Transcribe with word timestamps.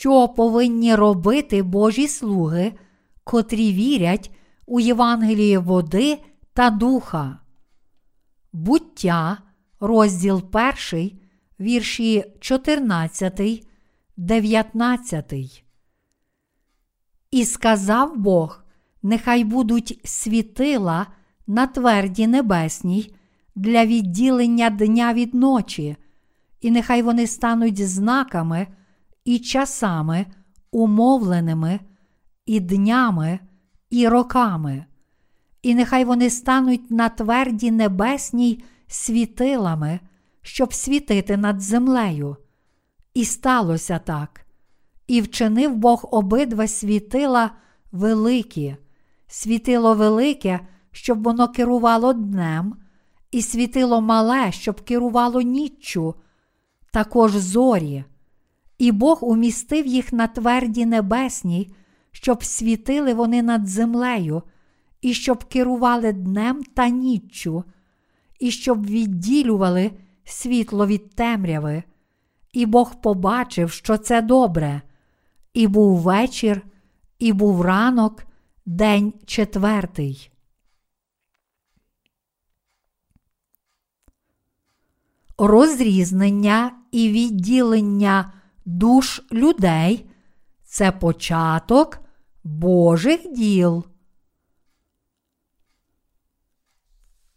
що 0.00 0.28
повинні 0.28 0.94
робити 0.94 1.62
Божі 1.62 2.08
слуги, 2.08 2.72
котрі 3.24 3.72
вірять 3.72 4.30
у 4.66 4.80
Євангеліє 4.80 5.58
води 5.58 6.18
та 6.52 6.70
духа. 6.70 7.38
Буття, 8.52 9.38
розділ 9.80 10.42
1, 10.92 11.10
вірші 11.60 12.24
14, 12.40 13.66
19. 14.16 15.64
І 17.30 17.44
сказав 17.44 18.16
Бог: 18.16 18.64
нехай 19.02 19.44
будуть 19.44 20.00
світила 20.04 21.06
на 21.46 21.66
тверді 21.66 22.26
небесній 22.26 23.14
для 23.54 23.86
відділення 23.86 24.70
дня 24.70 25.14
від 25.14 25.34
ночі, 25.34 25.96
і 26.60 26.70
нехай 26.70 27.02
вони 27.02 27.26
стануть 27.26 27.88
знаками 27.88 28.66
і 29.30 29.38
часами, 29.38 30.26
умовленими, 30.70 31.80
і 32.46 32.60
днями, 32.60 33.38
і 33.90 34.08
роками, 34.08 34.84
і 35.62 35.74
нехай 35.74 36.04
вони 36.04 36.30
стануть 36.30 36.90
на 36.90 37.08
тверді 37.08 37.70
небесній 37.70 38.62
світилами, 38.86 40.00
щоб 40.42 40.74
світити 40.74 41.36
над 41.36 41.60
землею. 41.60 42.36
І 43.14 43.24
сталося 43.24 43.98
так. 43.98 44.46
І 45.06 45.20
вчинив 45.20 45.76
Бог 45.76 46.08
обидва 46.10 46.66
світила 46.66 47.50
великі, 47.92 48.76
світило 49.26 49.94
велике, 49.94 50.60
щоб 50.92 51.22
воно 51.22 51.48
керувало 51.48 52.12
днем, 52.12 52.74
і 53.30 53.42
світило 53.42 54.00
мале, 54.00 54.52
щоб 54.52 54.80
керувало 54.80 55.40
ніччю, 55.40 56.14
також 56.92 57.32
зорі. 57.32 58.04
І 58.80 58.92
Бог 58.92 59.24
умістив 59.24 59.86
їх 59.86 60.12
на 60.12 60.26
тверді 60.26 60.86
небесній, 60.86 61.74
щоб 62.12 62.44
світили 62.44 63.14
вони 63.14 63.42
над 63.42 63.68
землею, 63.68 64.42
і 65.00 65.14
щоб 65.14 65.44
керували 65.44 66.12
днем 66.12 66.62
та 66.74 66.88
ніччю, 66.88 67.64
і 68.38 68.50
щоб 68.50 68.86
відділювали 68.86 69.90
світло 70.24 70.86
від 70.86 71.10
темряви. 71.14 71.82
І 72.52 72.66
Бог 72.66 73.00
побачив, 73.00 73.70
що 73.70 73.98
це 73.98 74.22
добре. 74.22 74.82
І 75.54 75.66
був 75.66 75.98
вечір, 75.98 76.62
і 77.18 77.32
був 77.32 77.60
ранок, 77.62 78.22
день 78.66 79.12
четвертий. 79.26 80.30
Розрізнення 85.38 86.72
і 86.92 87.08
відділення 87.08 88.32
душ 88.64 89.22
людей 89.32 90.10
це 90.64 90.92
початок 90.92 91.98
Божих 92.44 93.32
діл. 93.32 93.84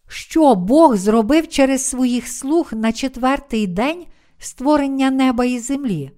Що 0.07 0.55
Бог 0.55 0.95
зробив 0.95 1.47
через 1.47 1.85
своїх 1.85 2.27
слуг 2.27 2.69
на 2.73 2.91
четвертий 2.91 3.67
день 3.67 4.05
створення 4.37 5.11
неба 5.11 5.45
і 5.45 5.59
землі? 5.59 6.11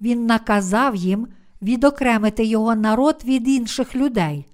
Він 0.00 0.26
наказав 0.26 0.96
їм 0.96 1.28
відокремити 1.62 2.44
його 2.44 2.74
народ 2.74 3.22
від 3.24 3.48
інших 3.48 3.96
людей. 3.96 4.46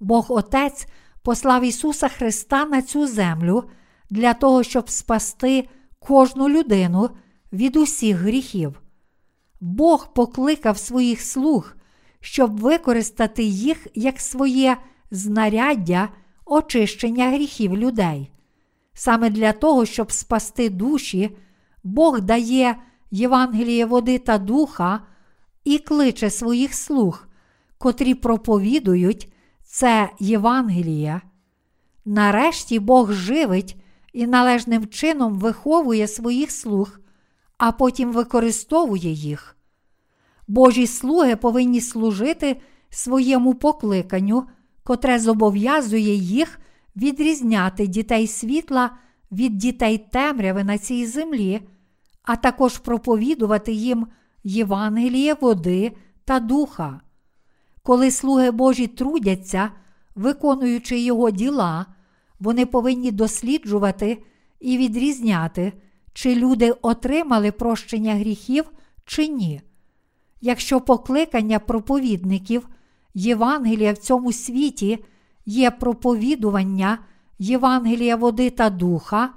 Бог 0.00 0.26
Отець 0.28 0.86
послав 1.22 1.64
Ісуса 1.64 2.08
Христа 2.08 2.64
на 2.64 2.82
цю 2.82 3.06
землю 3.06 3.64
для 4.10 4.34
того, 4.34 4.62
щоб 4.62 4.90
спасти 4.90 5.68
кожну 5.98 6.48
людину 6.48 7.10
від 7.52 7.76
усіх 7.76 8.16
гріхів. 8.16 8.79
Бог 9.60 10.12
покликав 10.12 10.78
своїх 10.78 11.20
слуг, 11.20 11.74
щоб 12.20 12.60
використати 12.60 13.42
їх 13.42 13.86
як 13.94 14.20
своє 14.20 14.76
знаряддя 15.10 16.08
очищення 16.44 17.30
гріхів 17.30 17.76
людей. 17.76 18.30
Саме 18.92 19.30
для 19.30 19.52
того, 19.52 19.86
щоб 19.86 20.12
спасти 20.12 20.70
душі, 20.70 21.36
Бог 21.84 22.20
дає 22.20 22.76
Євангеліє 23.10 23.86
води 23.86 24.18
та 24.18 24.38
духа 24.38 25.00
і 25.64 25.78
кличе 25.78 26.30
своїх 26.30 26.74
слуг, 26.74 27.28
котрі 27.78 28.14
проповідують 28.14 29.32
це 29.64 30.10
Євангеліє. 30.18 31.20
Нарешті 32.04 32.78
Бог 32.78 33.12
живить 33.12 33.76
і 34.12 34.26
належним 34.26 34.88
чином 34.88 35.38
виховує 35.38 36.08
своїх 36.08 36.50
слуг, 36.50 36.99
а 37.60 37.72
потім 37.72 38.12
використовує 38.12 39.10
їх. 39.10 39.56
Божі 40.48 40.86
слуги 40.86 41.36
повинні 41.36 41.80
служити 41.80 42.60
своєму 42.90 43.54
покликанню, 43.54 44.44
котре 44.84 45.18
зобов'язує 45.18 46.14
їх 46.14 46.60
відрізняти 46.96 47.86
дітей 47.86 48.26
світла 48.26 48.90
від 49.32 49.58
дітей 49.58 50.06
темряви 50.12 50.64
на 50.64 50.78
цій 50.78 51.06
землі, 51.06 51.60
а 52.22 52.36
також 52.36 52.78
проповідувати 52.78 53.72
їм 53.72 54.06
Євангеліє 54.44 55.34
води 55.34 55.92
та 56.24 56.40
духа. 56.40 57.00
Коли 57.82 58.10
слуги 58.10 58.50
Божі 58.50 58.86
трудяться, 58.86 59.70
виконуючи 60.14 60.98
його 60.98 61.30
діла, 61.30 61.86
вони 62.38 62.66
повинні 62.66 63.12
досліджувати 63.12 64.22
і 64.60 64.78
відрізняти, 64.78 65.72
чи 66.12 66.34
люди 66.34 66.72
отримали 66.82 67.52
прощення 67.52 68.14
гріхів 68.14 68.64
чи 69.04 69.28
ні. 69.28 69.60
Якщо 70.40 70.80
покликання 70.80 71.58
проповідників 71.58 72.68
Євангелія 73.14 73.92
в 73.92 73.98
цьому 73.98 74.32
світі 74.32 75.04
є 75.46 75.70
проповідування 75.70 76.98
Євангелія 77.38 78.16
води 78.16 78.50
та 78.50 78.70
духа, 78.70 79.30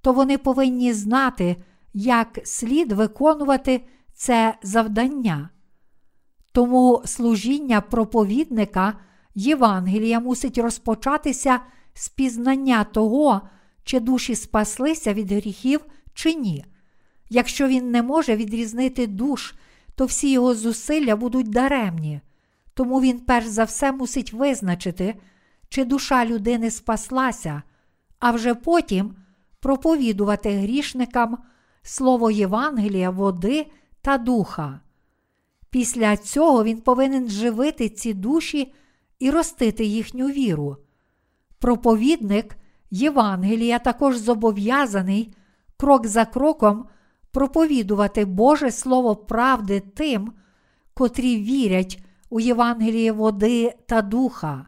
то 0.00 0.12
вони 0.12 0.38
повинні 0.38 0.92
знати, 0.92 1.56
як 1.94 2.38
слід 2.44 2.92
виконувати 2.92 3.80
це 4.14 4.54
завдання. 4.62 5.48
Тому 6.52 7.02
служіння 7.04 7.80
проповідника 7.80 8.98
Євангелія 9.34 10.20
мусить 10.20 10.58
розпочатися 10.58 11.60
з 11.94 12.08
пізнання 12.08 12.84
того, 12.84 13.40
чи 13.84 14.00
душі 14.00 14.34
спаслися 14.34 15.14
від 15.14 15.32
гріхів 15.32 15.80
чи 16.16 16.34
ні. 16.34 16.64
Якщо 17.30 17.68
він 17.68 17.90
не 17.90 18.02
може 18.02 18.36
відрізнити 18.36 19.06
душ, 19.06 19.54
то 19.94 20.06
всі 20.06 20.30
його 20.30 20.54
зусилля 20.54 21.16
будуть 21.16 21.50
даремні. 21.50 22.20
Тому 22.74 23.00
він 23.00 23.20
перш 23.20 23.46
за 23.46 23.64
все 23.64 23.92
мусить 23.92 24.32
визначити, 24.32 25.14
чи 25.68 25.84
душа 25.84 26.26
людини 26.26 26.70
спаслася, 26.70 27.62
а 28.18 28.30
вже 28.30 28.54
потім 28.54 29.14
проповідувати 29.60 30.50
грішникам 30.50 31.38
слово 31.82 32.30
Євангелія, 32.30 33.10
води 33.10 33.66
та 34.02 34.18
духа. 34.18 34.80
Після 35.70 36.16
цього 36.16 36.64
він 36.64 36.80
повинен 36.80 37.28
живити 37.28 37.88
ці 37.88 38.14
душі 38.14 38.72
і 39.18 39.30
ростити 39.30 39.84
їхню 39.84 40.26
віру. 40.26 40.76
Проповідник 41.58 42.56
Євангелія 42.90 43.78
також 43.78 44.16
зобов'язаний 44.16 45.34
крок 45.76 46.06
за 46.06 46.24
кроком 46.24 46.86
проповідувати 47.30 48.24
Боже 48.24 48.70
Слово 48.70 49.16
правди 49.16 49.80
тим, 49.80 50.32
котрі 50.94 51.36
вірять 51.36 52.02
у 52.30 52.40
Євангеліє 52.40 53.12
води 53.12 53.74
та 53.86 54.02
духа. 54.02 54.66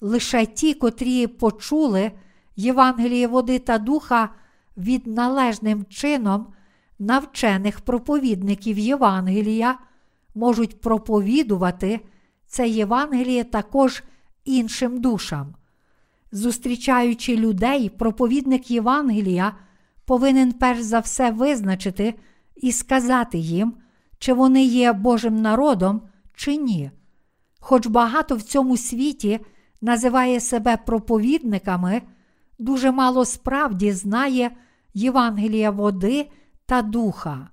Лише 0.00 0.46
ті, 0.46 0.74
котрі 0.74 1.26
почули 1.26 2.12
Євангеліє 2.56 3.26
води 3.26 3.58
та 3.58 3.78
духа 3.78 4.28
від 4.76 5.06
належним 5.06 5.84
чином 5.84 6.46
навчених 6.98 7.80
проповідників 7.80 8.78
Євангелія, 8.78 9.78
можуть 10.34 10.80
проповідувати 10.80 12.00
це 12.46 12.68
Євангеліє 12.68 13.44
також 13.44 14.02
іншим 14.44 15.00
душам. 15.00 15.54
Зустрічаючи 16.32 17.36
людей, 17.36 17.88
проповідник 17.88 18.70
Євангелія 18.70 19.52
повинен 20.04 20.52
перш 20.52 20.80
за 20.80 20.98
все 20.98 21.30
визначити 21.30 22.14
і 22.56 22.72
сказати 22.72 23.38
їм, 23.38 23.74
чи 24.18 24.32
вони 24.32 24.64
є 24.64 24.92
Божим 24.92 25.42
народом, 25.42 26.02
чи 26.34 26.56
ні. 26.56 26.90
Хоч 27.60 27.86
багато 27.86 28.36
в 28.36 28.42
цьому 28.42 28.76
світі 28.76 29.40
називає 29.80 30.40
себе 30.40 30.76
проповідниками, 30.76 32.02
дуже 32.58 32.92
мало 32.92 33.24
справді 33.24 33.92
знає 33.92 34.50
Євангелія 34.94 35.70
води 35.70 36.30
та 36.66 36.82
духа. 36.82 37.48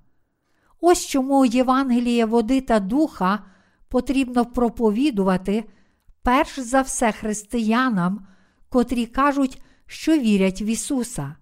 Ось 0.80 1.06
чому 1.06 1.44
Євангеліє 1.44 2.24
води 2.24 2.60
та 2.60 2.80
духа 2.80 3.38
потрібно 3.88 4.46
проповідувати 4.46 5.64
перш 6.22 6.58
за 6.58 6.80
все 6.80 7.12
християнам, 7.12 8.26
котрі 8.68 9.06
кажуть, 9.06 9.62
що 9.86 10.18
вірять 10.18 10.62
в 10.62 10.64
Ісуса. 10.64 11.36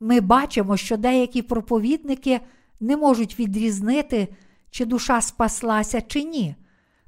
Ми 0.00 0.20
бачимо, 0.20 0.76
що 0.76 0.96
деякі 0.96 1.42
проповідники 1.42 2.40
не 2.80 2.96
можуть 2.96 3.38
відрізнити, 3.38 4.28
чи 4.70 4.84
душа 4.84 5.20
спаслася, 5.20 6.00
чи 6.00 6.22
ні, 6.22 6.54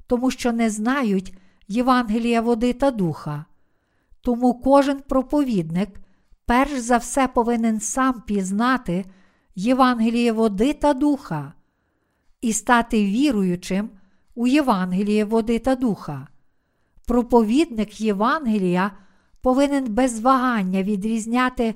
тому 0.07 0.31
що 0.31 0.51
не 0.51 0.69
знають 0.69 1.33
Євангелія 1.67 2.41
води 2.41 2.73
та 2.73 2.91
духа. 2.91 3.45
Тому 4.21 4.53
кожен 4.53 4.99
проповідник 4.99 5.89
перш 6.45 6.79
за 6.79 6.97
все 6.97 7.27
повинен 7.27 7.79
сам 7.79 8.21
пізнати 8.21 9.05
Євангеліє 9.55 10.31
води 10.31 10.73
та 10.73 10.93
духа 10.93 11.53
і 12.41 12.53
стати 12.53 13.05
віруючим 13.05 13.89
у 14.35 14.47
Євангеліє 14.47 15.25
води 15.25 15.59
та 15.59 15.75
духа. 15.75 16.27
Проповідник 17.05 18.01
Євангелія 18.01 18.91
повинен 19.41 19.93
без 19.93 20.19
вагання 20.19 20.83
відрізняти 20.83 21.75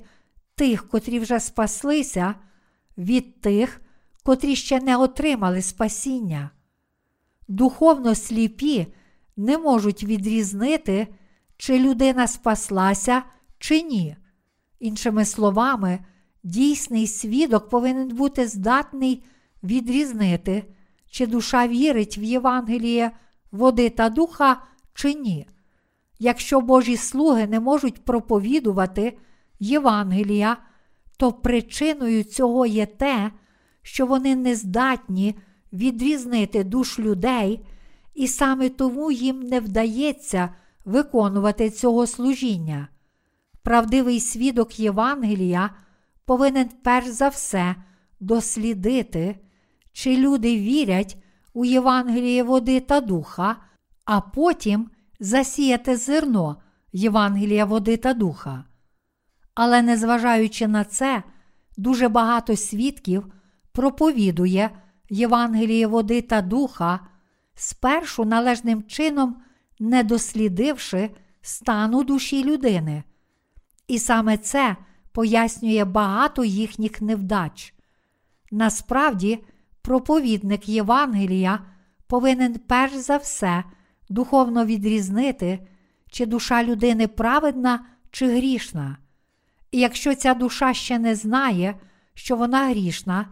тих, 0.63 0.87
котрі 0.89 1.19
вже 1.19 1.39
спаслися, 1.39 2.35
від 2.97 3.41
тих, 3.41 3.81
котрі 4.23 4.55
ще 4.55 4.79
не 4.79 4.97
отримали 4.97 5.61
спасіння. 5.61 6.49
Духовно 7.47 8.15
сліпі 8.15 8.87
не 9.37 9.57
можуть 9.57 10.03
відрізнити, 10.03 11.07
чи 11.57 11.79
людина 11.79 12.27
спаслася, 12.27 13.23
чи 13.59 13.81
ні. 13.81 14.15
Іншими 14.79 15.25
словами, 15.25 15.99
дійсний 16.43 17.07
свідок 17.07 17.69
повинен 17.69 18.07
бути 18.07 18.47
здатний 18.47 19.23
відрізнити, 19.63 20.63
чи 21.09 21.27
душа 21.27 21.67
вірить 21.67 22.17
в 22.17 22.23
Євангеліє 22.23 23.11
води 23.51 23.89
та 23.89 24.09
духа, 24.09 24.61
чи 24.93 25.13
ні. 25.13 25.47
Якщо 26.19 26.61
Божі 26.61 26.97
слуги 26.97 27.47
не 27.47 27.59
можуть 27.59 28.05
проповідувати 28.05 29.17
Євангелія, 29.59 30.57
то 31.17 31.31
причиною 31.31 32.23
цього 32.23 32.65
є 32.65 32.85
те, 32.85 33.31
що 33.81 34.05
вони 34.05 34.35
не 34.35 34.55
здатні 34.55 35.35
відрізнити 35.73 36.63
душ 36.63 36.99
людей, 36.99 37.65
і 38.13 38.27
саме 38.27 38.69
тому 38.69 39.11
їм 39.11 39.39
не 39.39 39.59
вдається 39.59 40.49
виконувати 40.85 41.69
цього 41.69 42.07
служіння. 42.07 42.87
Правдивий 43.63 44.19
свідок 44.19 44.79
Євангелія 44.79 45.69
повинен 46.25 46.69
перш 46.83 47.07
за 47.07 47.27
все 47.27 47.75
дослідити, 48.19 49.39
чи 49.91 50.17
люди 50.17 50.57
вірять 50.57 51.17
у 51.53 51.65
Євангеліє 51.65 52.43
води 52.43 52.79
та 52.79 53.01
духа, 53.01 53.55
а 54.05 54.21
потім 54.21 54.89
засіяти 55.19 55.97
зерно 55.97 56.57
Євангелія 56.93 57.65
води 57.65 57.97
та 57.97 58.13
духа. 58.13 58.63
Але 59.55 59.81
незважаючи 59.81 60.67
на 60.67 60.83
це, 60.83 61.23
дуже 61.77 62.09
багато 62.09 62.55
свідків 62.55 63.33
проповідує 63.71 64.69
Євангеліє 65.09 65.87
води 65.87 66.21
та 66.21 66.41
духа, 66.41 66.99
спершу 67.55 68.25
належним 68.25 68.83
чином 68.83 69.35
не 69.79 70.03
дослідивши 70.03 71.09
стану 71.41 72.03
душі 72.03 72.43
людини. 72.43 73.03
І 73.87 73.99
саме 73.99 74.37
це 74.37 74.75
пояснює 75.11 75.85
багато 75.85 76.43
їхніх 76.43 77.01
невдач. 77.01 77.73
Насправді, 78.51 79.43
проповідник 79.81 80.69
Євангелія 80.69 81.59
повинен 82.07 82.59
перш 82.67 82.93
за 82.93 83.17
все 83.17 83.63
духовно 84.09 84.65
відрізнити, 84.65 85.67
чи 86.11 86.25
душа 86.25 86.63
людини 86.63 87.07
праведна 87.07 87.85
чи 88.11 88.27
грішна. 88.27 88.97
І 89.73 89.79
якщо 89.79 90.15
ця 90.15 90.33
душа 90.33 90.73
ще 90.73 90.99
не 90.99 91.15
знає, 91.15 91.75
що 92.13 92.35
вона 92.35 92.67
грішна, 92.67 93.27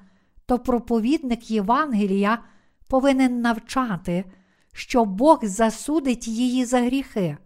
то 0.46 0.60
проповідник 0.60 1.52
Євангелія 1.52 2.44
повинен 2.88 3.42
навчати, 3.42 4.26
що 4.74 5.06
Бог 5.06 5.40
засудить 5.44 6.28
її 6.28 6.66
за 6.66 6.82
гріхи. 6.82 7.38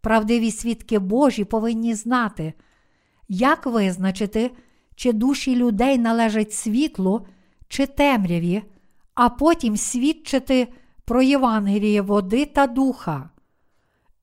Правдиві 0.00 0.50
свідки 0.50 0.98
Божі 0.98 1.44
повинні 1.44 1.94
знати, 1.94 2.52
як 3.28 3.66
визначити, 3.66 4.50
чи 4.94 5.12
душі 5.12 5.56
людей 5.56 5.98
належать 5.98 6.52
світлу 6.52 7.26
чи 7.68 7.86
темряві, 7.86 8.62
а 9.14 9.28
потім 9.28 9.76
свідчити 9.76 10.68
про 11.04 11.22
Євангеліє 11.22 12.02
води 12.02 12.44
та 12.44 12.66
духа. 12.66 13.30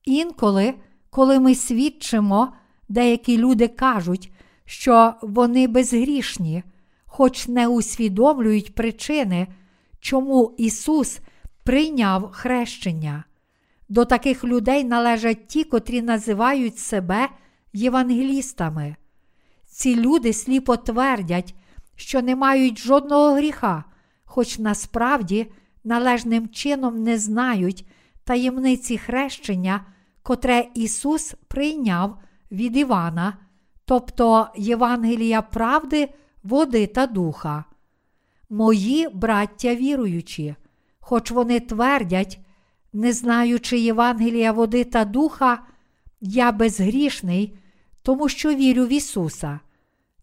Інколи, 0.04 0.74
коли 1.10 1.40
ми 1.40 1.54
свідчимо, 1.54 2.52
деякі 2.88 3.38
люди 3.38 3.68
кажуть, 3.68 4.32
що 4.64 5.14
вони 5.22 5.66
безгрішні, 5.66 6.62
хоч 7.06 7.48
не 7.48 7.68
усвідомлюють 7.68 8.74
причини, 8.74 9.46
чому 10.00 10.54
Ісус 10.58 11.20
прийняв 11.64 12.30
хрещення. 12.32 13.24
До 13.88 14.04
таких 14.04 14.44
людей 14.44 14.84
належать 14.84 15.46
ті, 15.46 15.64
котрі 15.64 16.02
називають 16.02 16.78
себе 16.78 17.28
євангелістами. 17.72 18.96
Ці 19.66 19.96
люди 19.96 20.32
сліпо 20.32 20.76
твердять, 20.76 21.54
що 21.96 22.22
не 22.22 22.36
мають 22.36 22.78
жодного 22.78 23.34
гріха, 23.34 23.84
хоч 24.24 24.58
насправді 24.58 25.46
належним 25.84 26.48
чином 26.48 27.02
не 27.02 27.18
знають 27.18 27.86
таємниці 28.24 28.98
хрещення, 28.98 29.86
котре 30.22 30.68
Ісус 30.74 31.34
прийняв 31.48 32.18
від 32.54 32.76
Івана, 32.76 33.36
тобто 33.84 34.48
Євангелія 34.56 35.42
правди, 35.42 36.08
води 36.42 36.86
та 36.86 37.06
духа. 37.06 37.64
Мої 38.50 39.08
браття 39.08 39.74
віруючі, 39.74 40.54
хоч 41.00 41.30
вони 41.30 41.60
твердять, 41.60 42.40
не 42.92 43.12
знаючи 43.12 43.78
Євангелія 43.78 44.52
води 44.52 44.84
та 44.84 45.04
духа, 45.04 45.58
я 46.20 46.52
безгрішний, 46.52 47.58
тому 48.02 48.28
що 48.28 48.54
вірю 48.54 48.84
в 48.84 48.92
Ісуса. 48.92 49.60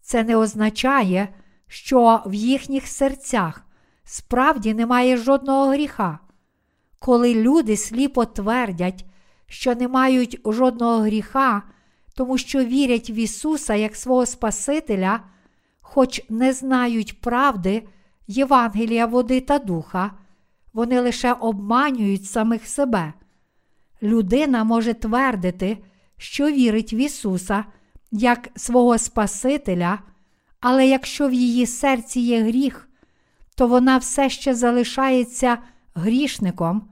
Це 0.00 0.24
не 0.24 0.36
означає, 0.36 1.28
що 1.66 2.22
в 2.26 2.34
їхніх 2.34 2.86
серцях 2.86 3.66
справді 4.04 4.74
немає 4.74 5.16
жодного 5.16 5.70
гріха. 5.70 6.18
Коли 6.98 7.34
люди 7.34 7.76
сліпо 7.76 8.24
твердять, 8.24 9.04
що 9.46 9.74
не 9.74 9.88
мають 9.88 10.40
жодного 10.44 10.98
гріха, 10.98 11.62
тому 12.14 12.38
що 12.38 12.64
вірять 12.64 13.10
в 13.10 13.16
Ісуса 13.18 13.74
як 13.74 13.96
свого 13.96 14.26
Спасителя, 14.26 15.20
хоч 15.80 16.22
не 16.28 16.52
знають 16.52 17.20
правди, 17.20 17.82
Євангелія 18.26 19.06
води 19.06 19.40
та 19.40 19.58
духа, 19.58 20.10
вони 20.72 21.00
лише 21.00 21.32
обманюють 21.32 22.24
самих 22.24 22.68
себе. 22.68 23.12
Людина 24.02 24.64
може 24.64 24.94
твердити, 24.94 25.78
що 26.16 26.50
вірить 26.50 26.92
в 26.92 26.94
Ісуса 26.94 27.64
як 28.10 28.48
свого 28.56 28.98
Спасителя, 28.98 29.98
але 30.60 30.86
якщо 30.86 31.28
в 31.28 31.32
її 31.32 31.66
серці 31.66 32.20
є 32.20 32.42
гріх, 32.42 32.88
то 33.54 33.66
вона 33.66 33.98
все 33.98 34.30
ще 34.30 34.54
залишається 34.54 35.58
грішником. 35.94 36.88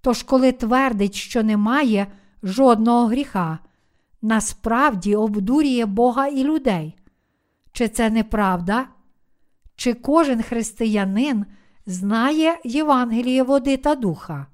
Тож, 0.00 0.22
коли 0.22 0.52
твердить, 0.52 1.14
що 1.14 1.42
немає 1.42 2.06
жодного 2.42 3.06
гріха, 3.06 3.58
насправді 4.22 5.16
обдурює 5.16 5.86
Бога 5.86 6.26
і 6.26 6.44
людей. 6.44 6.96
Чи 7.72 7.88
це 7.88 8.10
неправда? 8.10 8.86
Чи 9.76 9.94
кожен 9.94 10.42
християнин 10.42 11.46
знає 11.86 12.58
Євангеліє 12.64 13.42
води 13.42 13.76
та 13.76 13.94
духа? 13.94 14.46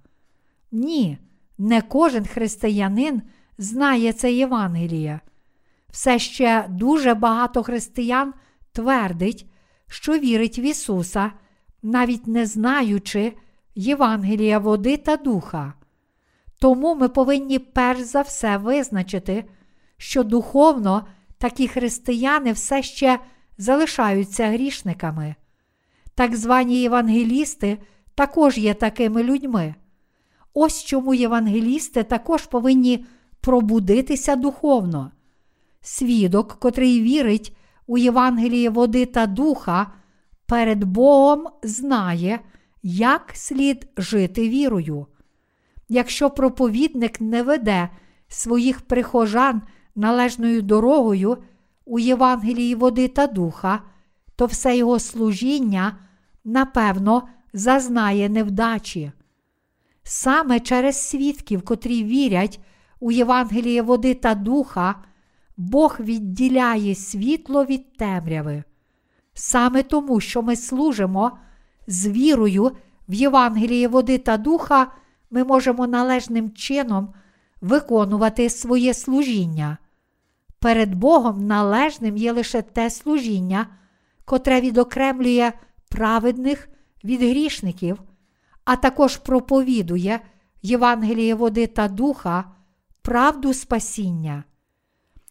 Ні, 0.72 1.18
не 1.58 1.82
кожен 1.82 2.26
християнин 2.26 3.22
знає 3.58 4.12
це 4.12 4.32
Євангеліє. 4.32 5.20
Все 5.90 6.18
ще 6.18 6.66
дуже 6.68 7.14
багато 7.14 7.62
християн 7.62 8.34
твердить, 8.72 9.46
що 9.86 10.18
вірить 10.18 10.58
в 10.58 10.60
Ісуса, 10.60 11.32
навіть 11.82 12.26
не 12.26 12.46
знаючи 12.46 13.32
Євангелія 13.74 14.58
води 14.58 14.96
та 14.96 15.16
духа. 15.16 15.72
Тому 16.58 16.94
ми 16.94 17.08
повинні 17.08 17.58
перш 17.58 18.00
за 18.00 18.20
все 18.20 18.56
визначити, 18.56 19.44
що 19.98 20.22
духовно 20.22 21.06
такі 21.38 21.68
християни 21.68 22.52
все 22.52 22.82
ще 22.82 23.18
залишаються 23.58 24.46
грішниками. 24.46 25.34
Так 26.14 26.36
звані 26.36 26.80
євангелісти 26.80 27.78
також 28.14 28.58
є 28.58 28.74
такими 28.74 29.22
людьми. 29.22 29.74
Ось 30.54 30.84
чому 30.84 31.14
євангелісти 31.14 32.02
також 32.02 32.46
повинні 32.46 33.04
пробудитися 33.40 34.36
духовно. 34.36 35.10
Свідок, 35.80 36.52
котрий 36.52 37.02
вірить 37.02 37.56
у 37.86 37.98
Євангеліє 37.98 38.70
води 38.70 39.06
та 39.06 39.26
духа, 39.26 39.92
перед 40.46 40.84
Богом 40.84 41.46
знає, 41.62 42.40
як 42.82 43.30
слід 43.34 43.88
жити 43.96 44.48
вірою. 44.48 45.06
Якщо 45.88 46.30
проповідник 46.30 47.20
не 47.20 47.42
веде 47.42 47.88
своїх 48.28 48.80
прихожан 48.80 49.62
належною 49.98 50.62
дорогою 50.62 51.36
у 51.84 51.98
Євангелії 51.98 52.74
води 52.74 53.08
та 53.08 53.26
духа, 53.26 53.82
то 54.36 54.46
все 54.46 54.76
його 54.76 54.98
служіння, 54.98 55.96
напевно, 56.44 57.28
зазнає 57.52 58.28
невдачі. 58.28 59.12
Саме 60.02 60.60
через 60.60 61.08
свідків, 61.08 61.62
котрі 61.62 62.04
вірять 62.04 62.60
у 63.00 63.12
Євангеліє 63.12 63.82
води 63.82 64.14
та 64.14 64.34
духа, 64.34 64.94
Бог 65.56 65.96
відділяє 66.00 66.94
світло 66.94 67.64
від 67.64 67.96
темряви. 67.96 68.64
Саме 69.34 69.82
тому, 69.82 70.20
що 70.20 70.42
ми 70.42 70.56
служимо 70.56 71.38
з 71.86 72.06
вірою 72.08 72.72
в 73.08 73.14
Євангеліє 73.14 73.88
води 73.88 74.18
та 74.18 74.36
духа, 74.36 74.92
ми 75.30 75.44
можемо 75.44 75.86
належним 75.86 76.50
чином 76.50 77.14
виконувати 77.60 78.50
своє 78.50 78.94
служіння. 78.94 79.78
Перед 80.60 80.94
Богом 80.94 81.46
належним 81.46 82.16
є 82.16 82.32
лише 82.32 82.62
те 82.62 82.90
служіння, 82.90 83.66
котре 84.24 84.60
відокремлює 84.60 85.52
праведних 85.88 86.68
від 87.04 87.20
грішників, 87.20 88.02
а 88.64 88.76
також 88.76 89.16
проповідує 89.16 90.20
Євангеліє 90.62 91.34
води 91.34 91.66
та 91.66 91.88
духа, 91.88 92.44
правду 93.02 93.54
спасіння. 93.54 94.44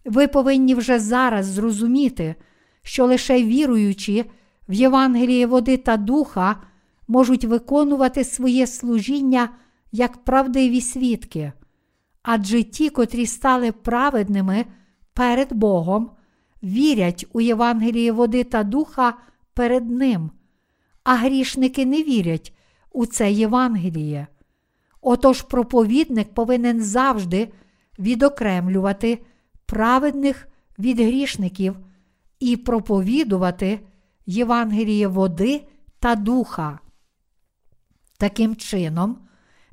Ви 0.06 0.28
повинні 0.28 0.76
вже 0.76 1.00
зараз 1.00 1.46
зрозуміти, 1.46 2.36
що 2.82 3.06
лише 3.06 3.44
віруючи 3.44 4.26
в 4.70 4.74
Євангеліє 4.74 5.48
води 5.48 5.78
та 5.78 5.98
духа 5.98 6.62
можуть 7.08 7.46
виконувати 7.46 8.24
своє 8.24 8.68
служіння 8.68 9.50
як 9.92 10.24
правдиві 10.24 10.82
свідки, 10.82 11.52
адже 12.24 12.64
ті, 12.64 12.90
котрі 12.90 13.26
стали 13.26 13.72
праведними 13.72 14.66
перед 15.18 15.54
Богом, 15.54 16.12
вірять 16.64 17.26
у 17.34 17.42
Євангеліє 17.42 18.12
води 18.12 18.44
та 18.44 18.64
духа 18.64 19.14
перед 19.54 19.90
Ним, 19.90 20.32
а 21.04 21.16
грішники 21.16 21.86
не 21.86 22.04
вірять 22.04 22.54
у 22.92 23.06
це 23.06 23.32
Євангеліє. 23.32 24.28
Отож 25.02 25.42
проповідник 25.42 26.34
повинен 26.34 26.82
завжди 26.82 27.52
відокремлювати 28.00 29.26
праведних 29.66 30.48
від 30.80 31.00
грішників 31.00 31.76
і 32.40 32.58
проповідувати 32.58 33.80
Євангеліє 34.26 35.08
води 35.08 35.68
та 36.00 36.16
духа. 36.16 36.80
Таким 38.18 38.56
чином, 38.56 39.18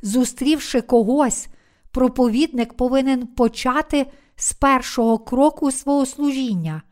зустрівши 0.02 0.80
когось, 0.80 1.48
проповідник 1.90 2.72
повинен 2.72 3.26
почати 3.26 4.06
з 4.36 4.52
першого 4.52 5.18
кроку 5.18 5.70
свого 5.70 6.06
служіння, 6.06 6.82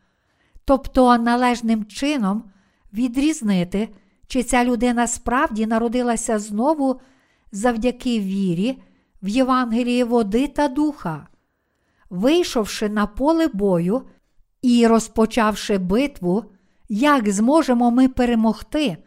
тобто 0.65 1.17
належним 1.17 1.85
чином 1.85 2.43
відрізнити, 2.93 3.89
чи 4.27 4.43
ця 4.43 4.65
людина 4.65 5.07
справді 5.07 5.65
народилася 5.65 6.39
знову 6.39 7.01
завдяки 7.51 8.19
вірі 8.19 8.81
в 9.23 9.27
Євангеліє 9.27 10.05
води 10.05 10.47
та 10.47 10.67
духа. 10.67 11.27
Вийшовши 12.09 12.89
на 12.89 13.07
поле 13.07 13.47
бою 13.47 14.01
і 14.61 14.87
розпочавши 14.87 15.77
битву, 15.77 16.45
як 16.89 17.29
зможемо 17.29 17.91
ми 17.91 18.07
перемогти, 18.07 18.97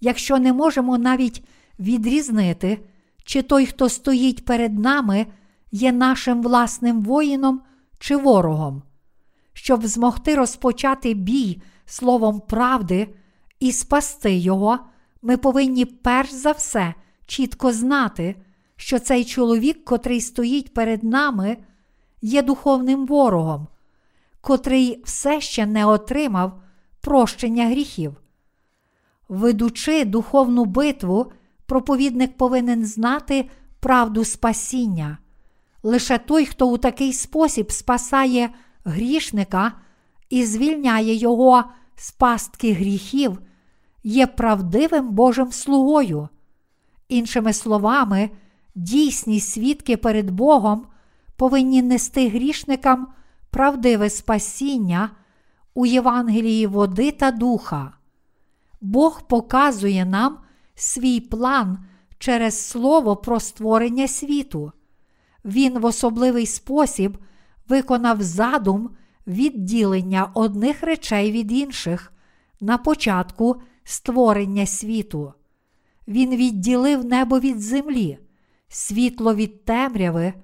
якщо 0.00 0.38
не 0.38 0.52
можемо 0.52 0.98
навіть 0.98 1.44
відрізнити, 1.78 2.78
чи 3.24 3.42
той, 3.42 3.66
хто 3.66 3.88
стоїть 3.88 4.44
перед 4.44 4.78
нами, 4.78 5.26
є 5.72 5.92
нашим 5.92 6.42
власним 6.42 7.02
воїном 7.02 7.60
чи 7.98 8.16
ворогом. 8.16 8.82
Щоб 9.52 9.86
змогти 9.86 10.34
розпочати 10.34 11.14
бій 11.14 11.62
словом 11.86 12.40
правди 12.40 13.14
і 13.60 13.72
спасти 13.72 14.36
його, 14.36 14.78
ми 15.22 15.36
повинні 15.36 15.84
перш 15.84 16.32
за 16.32 16.52
все 16.52 16.94
чітко 17.26 17.72
знати, 17.72 18.36
що 18.76 18.98
цей 18.98 19.24
чоловік, 19.24 19.84
котрий 19.84 20.20
стоїть 20.20 20.74
перед 20.74 21.02
нами, 21.04 21.56
є 22.22 22.42
духовним 22.42 23.06
ворогом, 23.06 23.66
котрий 24.40 25.02
все 25.04 25.40
ще 25.40 25.66
не 25.66 25.86
отримав 25.86 26.60
прощення 27.00 27.66
гріхів. 27.66 28.16
Ведучи 29.28 30.04
духовну 30.04 30.64
битву, 30.64 31.32
проповідник 31.66 32.36
повинен 32.36 32.84
знати 32.84 33.50
правду 33.80 34.24
спасіння. 34.24 35.18
Лише 35.82 36.18
той, 36.18 36.46
хто 36.46 36.68
у 36.68 36.78
такий 36.78 37.12
спосіб 37.12 37.72
спасає 37.72 38.50
грішника 38.84 39.72
і 40.30 40.44
звільняє 40.44 41.14
його 41.14 41.64
з 41.96 42.10
пастки 42.10 42.72
гріхів, 42.72 43.38
є 44.02 44.26
правдивим 44.26 45.08
Божим 45.08 45.52
слугою. 45.52 46.28
Іншими 47.08 47.52
словами, 47.52 48.30
дійсні 48.74 49.40
свідки 49.40 49.96
перед 49.96 50.30
Богом 50.30 50.86
повинні 51.36 51.82
нести 51.82 52.28
грішникам 52.28 53.08
правдиве 53.50 54.10
спасіння 54.10 55.10
у 55.74 55.86
Євангелії 55.86 56.66
води 56.66 57.12
та 57.12 57.30
духа. 57.30 57.92
Бог 58.80 59.22
показує 59.28 60.04
нам 60.04 60.38
свій 60.74 61.20
план 61.20 61.78
через 62.18 62.68
Слово 62.68 63.16
про 63.16 63.40
створення 63.40 64.08
світу. 64.08 64.72
Він 65.44 65.78
в 65.78 65.84
особливий 65.84 66.46
спосіб 66.46 67.18
виконав 67.68 68.22
задум 68.22 68.90
відділення 69.26 70.30
одних 70.34 70.82
речей 70.82 71.32
від 71.32 71.52
інших 71.52 72.12
на 72.60 72.78
початку 72.78 73.62
створення 73.84 74.66
світу. 74.66 75.32
Він 76.08 76.36
відділив 76.36 77.04
небо 77.04 77.40
від 77.40 77.60
землі, 77.60 78.18
світло 78.68 79.34
від 79.34 79.64
темряви, 79.64 80.34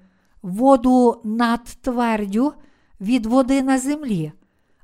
воду 0.41 1.21
над 1.23 1.63
твердю 1.63 2.53
від 3.01 3.25
води 3.25 3.63
на 3.63 3.79
землі, 3.79 4.31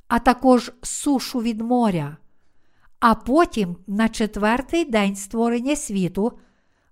а 0.08 0.20
також 0.20 0.72
сушу 0.82 1.40
від 1.42 1.62
моря. 1.62 2.18
А 3.00 3.16
потім, 3.16 3.76
на 3.88 4.10
четвертий 4.10 4.86
день 4.86 5.16
створення 5.16 5.76
світу, 5.76 6.32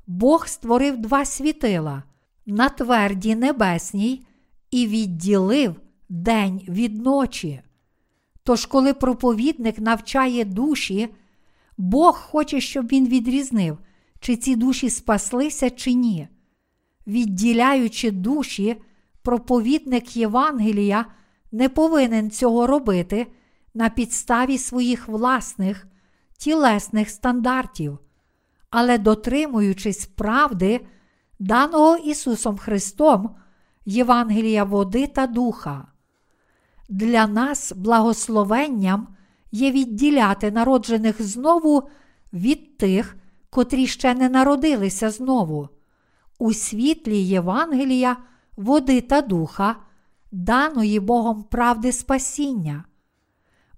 Бог 0.07 0.47
створив 0.47 0.97
два 0.97 1.25
світила 1.25 2.03
на 2.45 2.69
тверді 2.69 3.35
небесній 3.35 4.25
і 4.71 4.87
відділив 4.87 5.75
день 6.09 6.61
від 6.67 7.01
ночі. 7.01 7.61
Тож, 8.43 8.65
коли 8.65 8.93
проповідник 8.93 9.79
навчає 9.79 10.45
душі, 10.45 11.09
Бог 11.77 12.17
хоче, 12.17 12.61
щоб 12.61 12.87
він 12.87 13.07
відрізнив, 13.07 13.77
чи 14.19 14.35
ці 14.35 14.55
душі 14.55 14.89
спаслися, 14.89 15.69
чи 15.69 15.93
ні. 15.93 16.27
Відділяючи 17.07 18.11
душі, 18.11 18.75
проповідник 19.21 20.17
Євангелія 20.17 21.05
не 21.51 21.69
повинен 21.69 22.31
цього 22.31 22.67
робити 22.67 23.27
на 23.73 23.89
підставі 23.89 24.57
своїх 24.57 25.07
власних 25.07 25.87
тілесних 26.37 27.09
стандартів, 27.09 27.99
але 28.69 28.97
дотримуючись 28.97 30.05
правди, 30.05 30.81
даного 31.39 31.97
Ісусом 31.97 32.57
Христом, 32.57 33.35
Євангелія 33.85 34.63
води 34.63 35.07
та 35.07 35.27
духа. 35.27 35.87
Для 36.89 37.27
нас 37.27 37.73
благословенням 37.75 39.07
є 39.51 39.71
відділяти 39.71 40.51
народжених 40.51 41.21
знову 41.21 41.89
від 42.33 42.77
тих, 42.77 43.15
котрі 43.49 43.87
ще 43.87 44.13
не 44.13 44.29
народилися 44.29 45.09
знову, 45.09 45.69
у 46.39 46.53
світлі 46.53 47.17
Євангелія, 47.17 48.17
води 48.57 49.01
та 49.01 49.21
духа, 49.21 49.75
даної 50.31 50.99
Богом 50.99 51.43
правди 51.43 51.91
спасіння. 51.91 52.83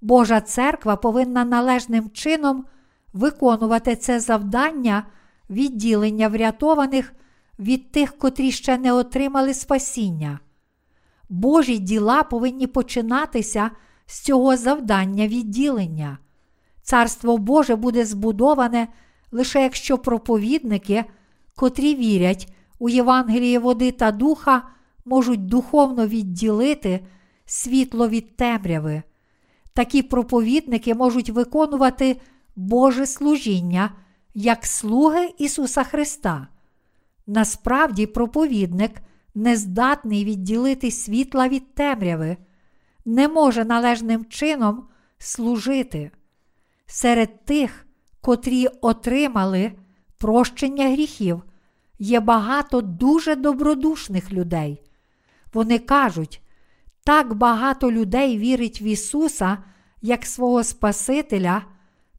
Божа 0.02 0.42
церква 0.42 0.96
повинна 0.96 1.46
належним 1.46 2.10
чином 2.10 2.66
виконувати 3.14 3.96
це 3.96 4.20
завдання 4.20 5.06
відділення 5.50 6.28
врятованих 6.28 7.14
від 7.62 7.92
тих, 7.92 8.18
котрі 8.18 8.52
ще 8.52 8.78
не 8.78 8.94
отримали 8.94 9.54
спасіння. 9.54 10.40
Божі 11.30 11.78
діла 11.78 12.24
повинні 12.24 12.68
починатися 12.68 13.72
з 14.06 14.20
цього 14.20 14.58
завдання 14.58 15.28
відділення. 15.28 16.18
Царство 16.82 17.38
Боже 17.38 17.76
буде 17.76 18.06
збудоване 18.06 18.88
лише 19.32 19.62
якщо 19.64 19.98
проповідники, 19.98 21.06
котрі 21.56 21.96
вірять 21.96 22.54
у 22.80 22.90
Євангеліє 22.90 23.60
води 23.60 23.92
та 23.92 24.12
духа, 24.12 24.64
можуть 25.06 25.46
духовно 25.46 26.08
відділити 26.08 27.00
світло 27.46 28.10
від 28.10 28.36
темряви. 28.38 29.04
Такі 29.74 30.04
проповідники 30.04 30.96
можуть 30.96 31.30
виконувати 31.30 32.22
Боже 32.56 33.06
служіння 33.06 33.92
як 34.34 34.66
слуги 34.66 35.30
Ісуса 35.38 35.84
Христа. 35.84 36.48
Насправді, 37.34 38.06
проповідник 38.06 38.92
не 39.36 39.58
здатний 39.58 40.26
відділити 40.26 40.92
світла 40.92 41.48
від 41.48 41.76
темряви, 41.76 42.38
не 43.06 43.28
може 43.28 43.66
належним 43.66 44.26
чином 44.26 44.88
служити. 45.18 46.12
Серед 46.86 47.46
тих, 47.46 47.86
котрі 48.22 48.68
отримали 48.82 49.72
прощення 50.18 50.90
гріхів, 50.90 51.44
є 52.00 52.20
багато 52.20 52.82
дуже 52.82 53.36
добродушних 53.36 54.34
людей. 54.34 54.82
Вони 55.54 55.80
кажуть, 55.80 56.42
так 57.04 57.34
багато 57.34 57.92
людей 57.92 58.38
вірить 58.38 58.82
в 58.82 58.84
Ісуса 58.84 59.58
як 60.02 60.26
свого 60.26 60.64
Спасителя, 60.64 61.66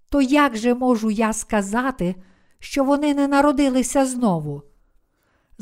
то 0.09 0.23
як 0.23 0.57
же 0.57 0.75
можу 0.75 1.11
я 1.11 1.33
сказати, 1.33 2.15
що 2.59 2.85
вони 2.85 3.15
не 3.15 3.29
народилися 3.29 4.07
знову? 4.07 4.63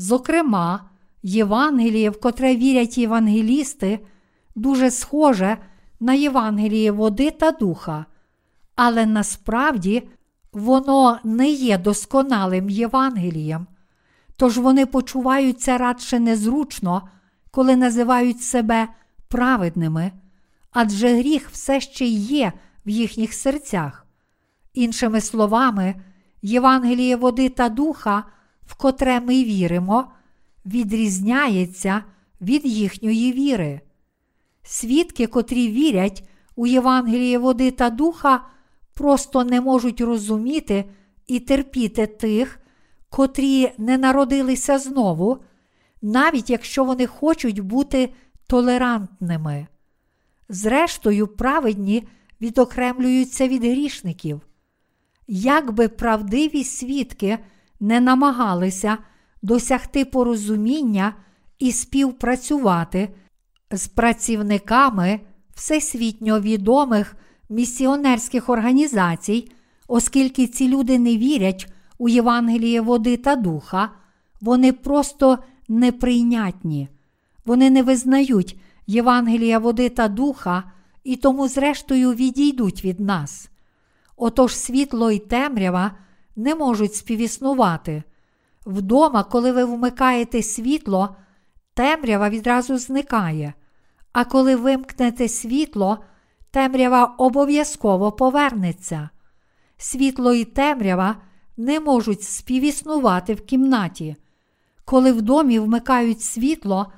Зокрема, 0.01 0.81
Євангеліє, 1.23 2.11
в 2.11 2.21
котре 2.21 2.57
вірять 2.57 2.99
євангелісти, 2.99 3.99
дуже 4.55 4.91
схоже 4.91 5.57
на 6.01 6.15
Євангеліє 6.15 6.93
води 6.93 7.31
та 7.31 7.51
духа, 7.51 8.07
але 8.77 9.07
насправді 9.07 10.09
воно 10.53 11.19
не 11.25 11.51
є 11.51 11.79
досконалим 11.79 12.71
Євангелієм, 12.71 13.67
тож 14.37 14.59
вони 14.59 14.87
почуваються 14.87 15.79
радше 15.79 16.19
незручно, 16.19 17.09
коли 17.51 17.77
називають 17.77 18.43
себе 18.43 18.89
праведними, 19.29 20.13
адже 20.71 21.19
гріх 21.19 21.51
все 21.51 21.81
ще 21.81 22.05
є 22.05 22.53
в 22.87 22.89
їхніх 22.89 23.35
серцях. 23.35 24.07
Іншими 24.75 25.21
словами, 25.21 25.95
Євангеліє 26.43 27.17
води 27.17 27.49
та 27.49 27.69
духа, 27.69 28.25
в 28.71 28.75
котре 28.75 29.21
ми 29.21 29.45
віримо, 29.45 30.13
відрізняється 30.67 32.05
від 32.41 32.67
їхньої 32.67 33.33
віри. 33.33 33.81
Свідки, 34.63 35.27
котрі 35.27 35.69
вірять 35.69 36.29
у 36.57 36.67
Євангеліє 36.67 37.39
води 37.39 37.71
та 37.71 37.91
духа, 37.91 38.47
просто 38.95 39.45
не 39.45 39.61
можуть 39.61 40.01
розуміти 40.01 40.85
і 41.27 41.41
терпіти 41.41 42.07
тих, 42.07 42.61
котрі 43.09 43.73
не 43.79 43.99
народилися 43.99 44.79
знову, 44.79 45.39
навіть 46.03 46.51
якщо 46.51 46.85
вони 46.85 47.07
хочуть 47.07 47.61
бути 47.61 48.13
толерантними. 48.47 49.67
Зрештою, 50.49 51.27
праведні 51.27 52.09
відокремлюються 52.41 53.49
від 53.49 53.65
грішників. 53.65 54.41
Як 55.27 55.73
би 55.73 55.89
правдиві 55.89 56.65
свідки 56.65 57.39
не 57.81 58.01
намагалися 58.01 58.99
досягти 59.43 60.05
порозуміння 60.05 61.15
і 61.59 61.73
співпрацювати 61.73 63.09
з 63.71 63.87
працівниками 63.87 65.21
всесвітньо 65.55 66.41
відомих 66.41 67.17
місіонерських 67.49 68.49
організацій, 68.49 69.53
оскільки 69.89 70.47
ці 70.47 70.69
люди 70.69 70.99
не 70.99 71.17
вірять 71.17 71.73
у 71.99 72.09
Євангеліє 72.09 72.81
води 72.81 73.17
та 73.17 73.37
духа, 73.37 73.91
вони 74.41 74.73
просто 74.73 75.39
неприйнятні, 75.69 76.89
вони 77.45 77.71
не 77.71 77.83
визнають 77.83 78.61
Євангелія 78.87 79.59
води 79.59 79.89
та 79.89 80.09
духа 80.09 80.73
і 81.05 81.17
тому, 81.17 81.49
зрештою, 81.49 82.13
відійдуть 82.13 82.85
від 82.85 83.01
нас. 83.01 83.51
Отож 84.17 84.57
світло 84.57 85.11
і 85.11 85.19
темрява 85.19 85.93
не 86.41 86.55
можуть 86.55 86.95
співіснувати. 86.95 88.03
Вдома, 88.67 89.25
коли 89.25 89.53
ви 89.53 89.65
вмикаєте 89.65 90.43
світло, 90.43 91.17
темрява 91.75 92.29
відразу 92.29 92.79
зникає, 92.79 93.55
а 94.13 94.25
коли 94.25 94.57
вимкнете 94.57 95.29
світло, 95.29 95.99
темрява 96.51 97.05
обов'язково 97.05 98.13
повернеться. 98.13 99.09
Світло 99.77 100.35
і 100.35 100.45
темрява 100.45 101.17
не 101.57 101.81
можуть 101.81 102.23
співіснувати 102.23 103.35
в 103.35 103.41
кімнаті. 103.41 104.17
Коли 104.85 105.13
в 105.13 105.23
домі 105.23 105.59
вмикають 105.59 106.21
світло, 106.21 106.93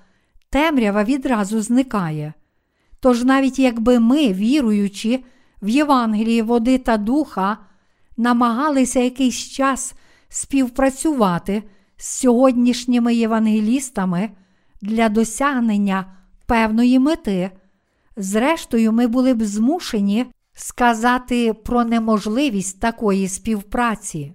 темрява 0.51 1.05
відразу 1.05 1.61
зникає. 1.61 2.33
Тож 3.01 3.25
навіть 3.25 3.59
якби 3.59 3.99
ми, 3.99 4.33
віруючи 4.33 5.25
в 5.63 5.69
Євангелії 5.69 6.43
води 6.43 6.79
та 6.79 6.97
духа, 6.97 7.59
намагалися 8.23 9.01
якийсь 9.01 9.51
час 9.51 9.95
співпрацювати 10.29 11.63
з 11.97 12.07
сьогоднішніми 12.07 13.15
євангелістами 13.15 14.31
для 14.81 15.09
досягнення 15.09 16.17
певної 16.47 16.99
мети, 16.99 17.51
зрештою, 18.17 18.93
ми 18.93 19.07
були 19.07 19.35
б 19.35 19.45
змушені 19.45 20.27
сказати 20.53 21.55
про 21.55 21.85
неможливість 21.85 22.81
такої 22.81 23.29
співпраці. 23.29 24.35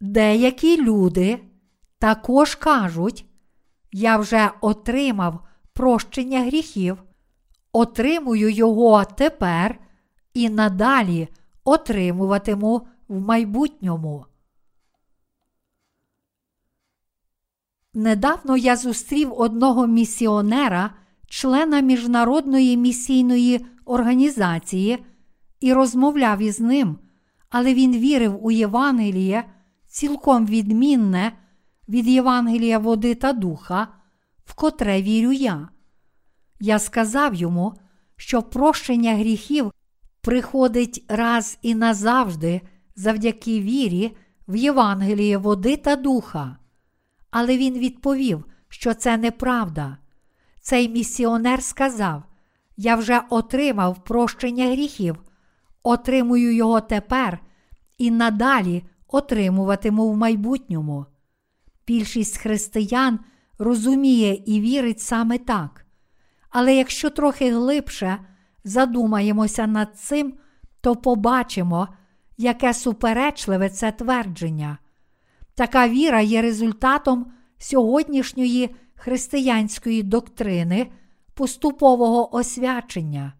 Деякі 0.00 0.82
люди 0.82 1.38
також 1.98 2.54
кажуть, 2.54 3.24
я 3.92 4.16
вже 4.16 4.50
отримав 4.60 5.46
прощення 5.72 6.44
гріхів, 6.44 7.02
отримую 7.76 8.50
його 8.50 9.04
тепер 9.04 9.80
і 10.34 10.50
надалі 10.50 11.28
отримуватиму 11.64 12.86
в 13.08 13.20
майбутньому. 13.20 14.24
Недавно 17.94 18.56
я 18.56 18.76
зустрів 18.76 19.32
одного 19.32 19.86
місіонера, 19.86 20.90
члена 21.28 21.80
міжнародної 21.80 22.76
місійної 22.76 23.66
організації, 23.84 25.04
і 25.60 25.72
розмовляв 25.72 26.38
із 26.38 26.60
ним, 26.60 26.98
але 27.50 27.74
він 27.74 27.92
вірив 27.92 28.44
у 28.44 28.50
Євангеліє 28.50 29.44
цілком 29.86 30.46
відмінне 30.46 31.32
від 31.88 32.06
Євангелія 32.06 32.78
води 32.78 33.14
та 33.14 33.32
духа, 33.32 33.88
в 34.44 34.54
котре 34.54 35.02
вірю 35.02 35.32
я. 35.32 35.68
Я 36.60 36.78
сказав 36.78 37.34
йому, 37.34 37.74
що 38.16 38.42
прощення 38.42 39.14
гріхів 39.14 39.72
приходить 40.20 41.04
раз 41.08 41.58
і 41.62 41.74
назавжди 41.74 42.60
завдяки 42.96 43.60
вірі 43.60 44.16
в 44.48 44.56
Євангеліє 44.56 45.38
води 45.38 45.76
та 45.76 45.96
духа. 45.96 46.56
Але 47.30 47.58
він 47.58 47.78
відповів, 47.78 48.44
що 48.68 48.94
це 48.94 49.16
неправда. 49.16 49.96
Цей 50.60 50.88
місіонер 50.88 51.62
сказав: 51.62 52.22
Я 52.76 52.96
вже 52.96 53.20
отримав 53.30 54.04
прощення 54.04 54.66
гріхів, 54.66 55.16
отримую 55.82 56.54
його 56.54 56.80
тепер 56.80 57.40
і 57.98 58.10
надалі 58.10 58.84
отримуватиму 59.08 60.10
в 60.10 60.16
майбутньому. 60.16 61.06
Більшість 61.86 62.38
християн 62.38 63.20
розуміє 63.58 64.42
і 64.46 64.60
вірить 64.60 65.00
саме 65.00 65.38
так. 65.38 65.85
Але 66.50 66.74
якщо 66.74 67.10
трохи 67.10 67.50
глибше 67.50 68.18
задумаємося 68.64 69.66
над 69.66 69.98
цим, 69.98 70.34
то 70.80 70.96
побачимо, 70.96 71.88
яке 72.36 72.74
суперечливе 72.74 73.70
це 73.70 73.92
твердження. 73.92 74.78
Така 75.54 75.88
віра 75.88 76.20
є 76.20 76.42
результатом 76.42 77.32
сьогоднішньої 77.58 78.76
християнської 78.94 80.02
доктрини 80.02 80.86
поступового 81.34 82.34
освячення. 82.36 83.32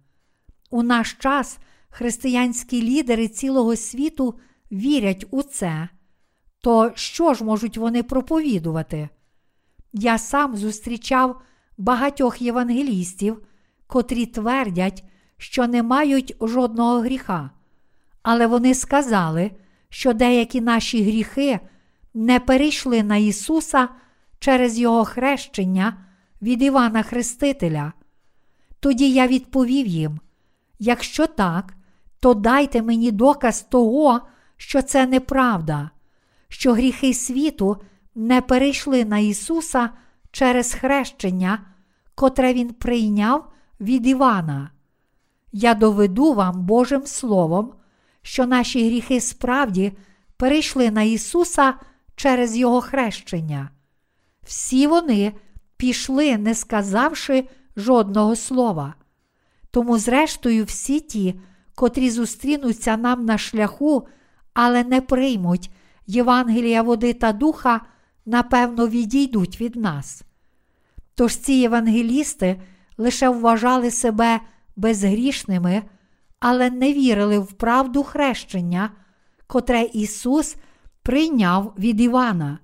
У 0.70 0.82
наш 0.82 1.12
час 1.12 1.58
християнські 1.88 2.82
лідери 2.82 3.28
цілого 3.28 3.76
світу 3.76 4.34
вірять 4.72 5.26
у 5.30 5.42
це, 5.42 5.88
то 6.60 6.92
що 6.94 7.34
ж 7.34 7.44
можуть 7.44 7.76
вони 7.76 8.02
проповідувати? 8.02 9.08
Я 9.92 10.18
сам 10.18 10.56
зустрічав 10.56 11.40
багатьох 11.78 12.42
євангелістів, 12.42 13.42
котрі 13.86 14.26
твердять, 14.26 15.04
що 15.38 15.66
не 15.66 15.82
мають 15.82 16.36
жодного 16.40 17.00
гріха, 17.00 17.50
але 18.22 18.46
вони 18.46 18.74
сказали, 18.74 19.50
що 19.88 20.12
деякі 20.12 20.60
наші 20.60 21.02
гріхи 21.02 21.60
не 22.14 22.40
перейшли 22.40 23.02
на 23.02 23.16
Ісуса 23.16 23.88
через 24.38 24.78
Його 24.78 25.04
хрещення 25.04 25.96
від 26.42 26.62
Івана 26.62 27.02
Хрестителя. 27.02 27.92
Тоді 28.80 29.12
я 29.12 29.26
відповів 29.26 29.86
їм: 29.86 30.20
якщо 30.78 31.26
так, 31.26 31.74
то 32.20 32.34
дайте 32.34 32.82
мені 32.82 33.10
доказ 33.10 33.62
того, 33.62 34.20
що 34.56 34.82
це 34.82 35.06
неправда, 35.06 35.90
що 36.48 36.72
гріхи 36.72 37.14
світу 37.14 37.76
не 38.14 38.40
перейшли 38.40 39.04
на 39.04 39.18
Ісуса 39.18 39.90
через 40.36 40.74
хрещення, 40.74 41.66
котре 42.14 42.54
Він 42.54 42.72
прийняв 42.72 43.52
від 43.80 44.06
Івана. 44.06 44.70
Я 45.52 45.74
доведу 45.74 46.34
вам 46.34 46.66
Божим 46.66 47.06
Словом, 47.06 47.72
що 48.22 48.46
наші 48.46 48.86
гріхи 48.86 49.20
справді 49.20 49.92
перейшли 50.36 50.90
на 50.90 51.02
Ісуса 51.02 51.74
через 52.16 52.56
Його 52.56 52.80
хрещення. 52.80 53.70
Всі 54.42 54.86
вони 54.86 55.32
пішли, 55.76 56.38
не 56.38 56.54
сказавши 56.54 57.48
жодного 57.76 58.36
слова. 58.36 58.94
Тому, 59.70 59.98
зрештою, 59.98 60.64
всі 60.64 61.00
ті, 61.00 61.40
котрі 61.74 62.10
зустрінуться 62.10 62.96
нам 62.96 63.24
на 63.24 63.38
шляху, 63.38 64.08
але 64.54 64.84
не 64.84 65.00
приймуть 65.00 65.70
Євангелія 66.06 66.82
води 66.82 67.12
та 67.14 67.32
духа, 67.32 67.80
напевно, 68.26 68.88
відійдуть 68.88 69.60
від 69.60 69.76
нас. 69.76 70.25
Тож 71.16 71.36
ці 71.36 71.52
євангелісти 71.52 72.60
лише 72.98 73.28
вважали 73.28 73.90
себе 73.90 74.40
безгрішними, 74.76 75.82
але 76.40 76.70
не 76.70 76.92
вірили 76.92 77.38
в 77.38 77.52
правду 77.52 78.02
хрещення, 78.02 78.90
котре 79.46 79.82
Ісус 79.82 80.56
прийняв 81.02 81.74
від 81.78 82.00
Івана. 82.00 82.58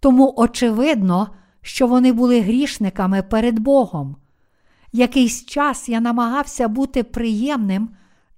Тому 0.00 0.34
очевидно, 0.36 1.28
що 1.62 1.86
вони 1.86 2.12
були 2.12 2.40
грішниками 2.40 3.22
перед 3.22 3.58
Богом. 3.58 4.16
Якийсь 4.92 5.44
час 5.46 5.88
я 5.88 6.00
намагався 6.00 6.68
бути 6.68 7.02
приємним 7.02 7.88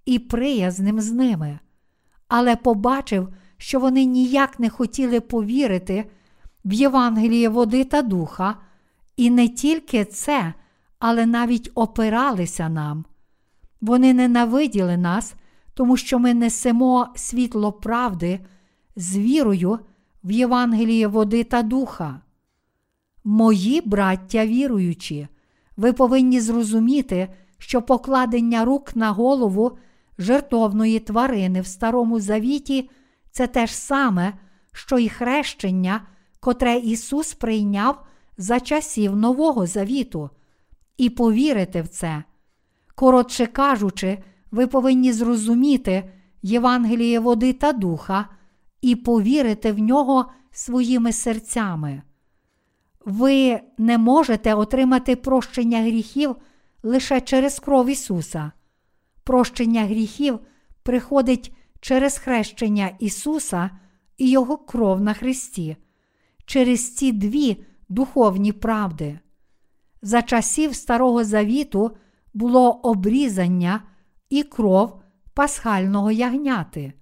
і 0.04 0.18
приязним 0.18 1.00
з 1.00 1.12
ними, 1.12 1.59
але 2.28 2.57
побачив, 2.57 3.28
що 3.57 3.80
вони 3.80 4.04
ніяк 4.04 4.59
не 4.61 4.70
хотіли 4.70 5.20
повірити 5.20 6.11
в 6.64 6.72
Євангеліє 6.72 7.48
води 7.48 7.85
та 7.85 8.02
духа, 8.02 8.57
і 9.16 9.31
не 9.31 9.48
тільки 9.48 10.05
це, 10.05 10.55
але 10.98 11.27
навіть 11.27 11.70
опиралися 11.74 12.68
нам. 12.68 13.05
Вони 13.81 14.14
ненавиділи 14.14 14.96
нас, 14.96 15.35
тому 15.74 15.96
що 15.96 16.18
ми 16.18 16.35
несемо 16.35 17.09
світло 17.16 17.72
правди 17.72 18.40
з 18.96 19.16
вірою 19.16 19.79
в 20.24 20.31
Євангеліє 20.31 21.07
води 21.07 21.44
та 21.44 21.62
духа. 21.62 22.20
Мої 23.24 23.81
браття 23.81 24.46
віруючі, 24.46 25.29
ви 25.77 25.92
повинні 25.92 26.40
зрозуміти, 26.40 27.29
що 27.59 27.83
покладення 27.83 28.64
рук 28.64 28.96
на 28.96 29.11
голову 29.11 29.79
жертовної 30.18 31.00
тварини 31.00 31.61
в 31.61 31.66
Старому 31.66 32.20
Завіті 32.20 32.90
це 33.31 33.46
те 33.46 33.66
ж 33.66 33.77
саме, 33.77 34.33
що 34.72 34.98
й 34.98 35.09
хрещення, 35.09 36.00
котре 36.40 36.77
Ісус 36.77 37.35
прийняв 37.35 38.07
за 38.38 38.61
часів 38.61 39.16
Нового 39.16 39.66
Завіту, 39.66 40.31
і 40.97 41.11
повірити 41.11 41.83
в 41.83 41.88
це. 41.88 42.25
Коротше 42.94 43.47
кажучи, 43.47 44.18
ви 44.51 44.66
повинні 44.66 45.12
зрозуміти 45.12 46.11
Євангеліє 46.42 47.20
води 47.20 47.53
та 47.53 47.73
духа 47.73 48.29
і 48.81 48.97
повірити 48.97 49.73
в 49.73 49.79
нього 49.79 50.31
своїми 50.51 51.12
серцями. 51.12 52.03
Ви 53.05 53.61
не 53.79 53.99
можете 53.99 54.55
отримати 54.55 55.16
прощення 55.16 55.83
гріхів 55.83 56.37
лише 56.83 57.20
через 57.20 57.59
кров 57.59 57.88
Ісуса. 57.88 58.53
Прощення 59.25 59.85
гріхів 59.85 60.38
приходить 60.83 61.53
через 61.81 62.18
хрещення 62.18 62.90
Ісуса 62.99 63.70
і 64.18 64.31
Його 64.31 64.57
кров 64.57 65.01
на 65.01 65.14
Христі, 65.14 65.77
через 66.47 66.94
ці 66.94 67.12
дві 67.12 67.64
духовні 67.88 68.53
правди. 68.53 69.18
За 70.03 70.23
часів 70.23 70.75
Старого 70.75 71.25
Завіту 71.25 71.97
було 72.35 72.70
обрізання 72.70 73.83
і 74.31 74.42
кров 74.42 75.03
пасхального 75.35 76.11
ягняти. 76.11 76.92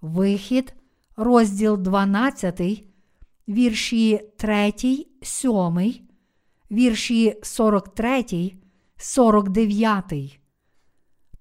Вихід, 0.00 0.74
розділ 1.16 1.78
12, 1.78 2.84
вірші 3.48 4.20
3, 4.36 4.72
7, 5.22 5.94
вірші 6.70 7.40
43, 7.42 8.52
49. 8.96 10.40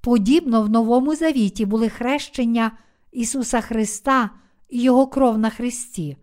Подібно 0.02 0.62
в 0.62 0.70
Новому 0.70 1.16
Завіті 1.16 1.66
були 1.66 1.90
хрещення 1.90 2.72
Ісуса 3.12 3.62
Христа 3.62 4.30
і 4.70 4.82
Його 4.82 5.08
кров 5.08 5.38
на 5.38 5.50
Христі. 5.50 6.18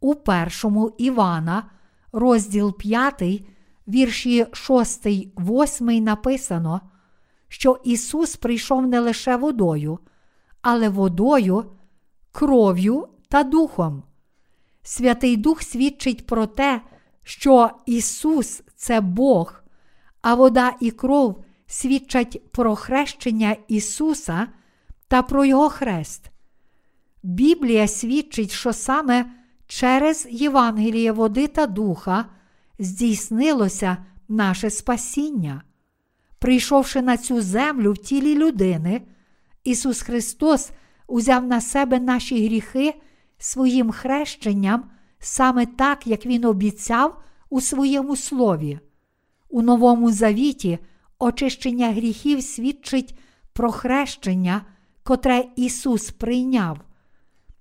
У 0.00 0.14
першому 0.14 0.92
Івана, 0.98 1.70
розділ 2.12 2.78
5, 2.78 3.22
вірші 3.88 4.46
6, 4.52 5.06
8 5.06 6.04
написано, 6.04 6.80
що 7.48 7.80
Ісус 7.84 8.36
прийшов 8.36 8.86
не 8.86 9.00
лише 9.00 9.36
водою, 9.36 9.98
але 10.62 10.88
водою, 10.88 11.64
кров'ю 12.32 13.08
та 13.28 13.42
духом. 13.42 14.02
Святий 14.82 15.36
Дух 15.36 15.62
свідчить 15.62 16.26
про 16.26 16.46
те, 16.46 16.80
що 17.22 17.70
Ісус 17.86 18.62
це 18.76 19.00
Бог, 19.00 19.62
а 20.22 20.34
вода 20.34 20.72
і 20.80 20.90
кров 20.90 21.44
свідчать 21.66 22.52
про 22.52 22.76
хрещення 22.76 23.56
Ісуса 23.68 24.46
та 25.08 25.22
про 25.22 25.44
Його 25.44 25.68
хрест. 25.68 26.30
Біблія 27.22 27.88
свідчить, 27.88 28.50
що 28.50 28.72
саме 28.72 29.39
через 29.70 30.28
Євангеліє 30.30 31.12
води 31.12 31.46
та 31.46 31.66
духа 31.66 32.26
здійснилося 32.78 33.96
наше 34.28 34.70
спасіння. 34.70 35.62
Прийшовши 36.38 37.02
на 37.02 37.16
цю 37.16 37.40
землю 37.40 37.92
в 37.92 37.98
тілі 37.98 38.34
людини, 38.34 39.02
Ісус 39.64 40.02
Христос 40.02 40.70
узяв 41.06 41.46
на 41.46 41.60
себе 41.60 42.00
наші 42.00 42.46
гріхи 42.46 42.94
своїм 43.38 43.90
хрещенням 43.90 44.90
саме 45.18 45.66
так, 45.66 46.06
як 46.06 46.26
Він 46.26 46.44
обіцяв 46.44 47.22
у 47.50 47.60
своєму 47.60 48.16
слові. 48.16 48.78
У 49.48 49.62
Новому 49.62 50.12
Завіті 50.12 50.78
очищення 51.18 51.92
гріхів 51.92 52.42
свідчить 52.42 53.18
про 53.52 53.72
хрещення, 53.72 54.62
котре 55.02 55.44
Ісус 55.56 56.10
прийняв. 56.10 56.78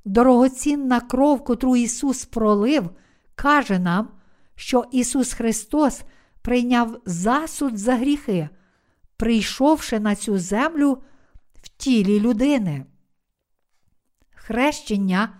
Дорогоцінна 0.10 1.02
кров, 1.02 1.43
котру 1.43 1.76
Ісус 1.76 2.26
пролив, 2.26 2.89
каже 3.36 3.80
нам, 3.80 4.08
що 4.56 4.86
Ісус 4.91 5.34
Христос 5.34 6.02
прийняв 6.41 7.02
засуд 7.06 7.78
за 7.78 7.95
гріхи, 7.95 8.50
прийшовши 9.17 10.00
на 10.00 10.15
цю 10.15 10.38
землю 10.38 10.98
в 11.62 11.67
тілі 11.67 12.19
людини. 12.19 12.86
Хрещення 14.36 15.34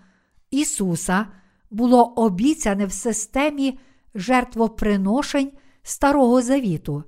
Ісуса 0.50 1.26
було 1.70 2.04
обіцяне 2.04 2.86
в 2.86 2.92
системі 2.92 3.78
жертвоприношень 4.14 5.52
Старого 5.82 6.42
Завіту. 6.42 7.04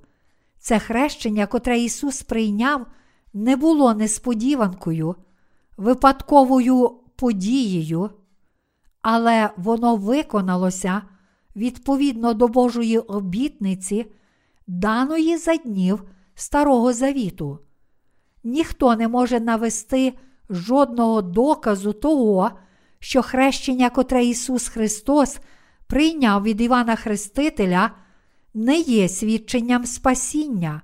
Це 0.59 0.79
хрещення, 0.79 1.47
котре 1.47 1.79
Ісус 1.79 2.21
прийняв, 2.21 2.87
не 3.33 3.55
було 3.55 3.93
несподіванкою, 3.93 5.15
випадковою 5.77 6.99
подією, 7.15 8.09
але 9.01 9.49
воно 9.57 9.95
виконалося 9.95 11.01
відповідно 11.55 12.33
до 12.33 12.47
Божої 12.47 12.97
обітниці, 12.97 14.05
даної 14.67 15.37
за 15.37 15.55
днів 15.55 16.03
Старого 16.35 16.93
Завіту. 16.93 17.59
Ніхто 18.43 18.95
не 18.95 19.07
може 19.07 19.39
навести 19.39 20.13
жодного 20.49 21.21
доказу 21.21 21.93
того, 21.93 22.51
що 22.99 23.21
хрещення, 23.21 23.89
котре 23.89 24.25
Ісус 24.25 24.67
Христос 24.67 25.39
прийняв 25.87 26.43
від 26.43 26.61
Івана 26.61 26.95
Хрестителя, 26.95 27.91
не 28.53 28.79
є 28.79 29.09
свідченням 29.09 29.85
спасіння, 29.85 30.81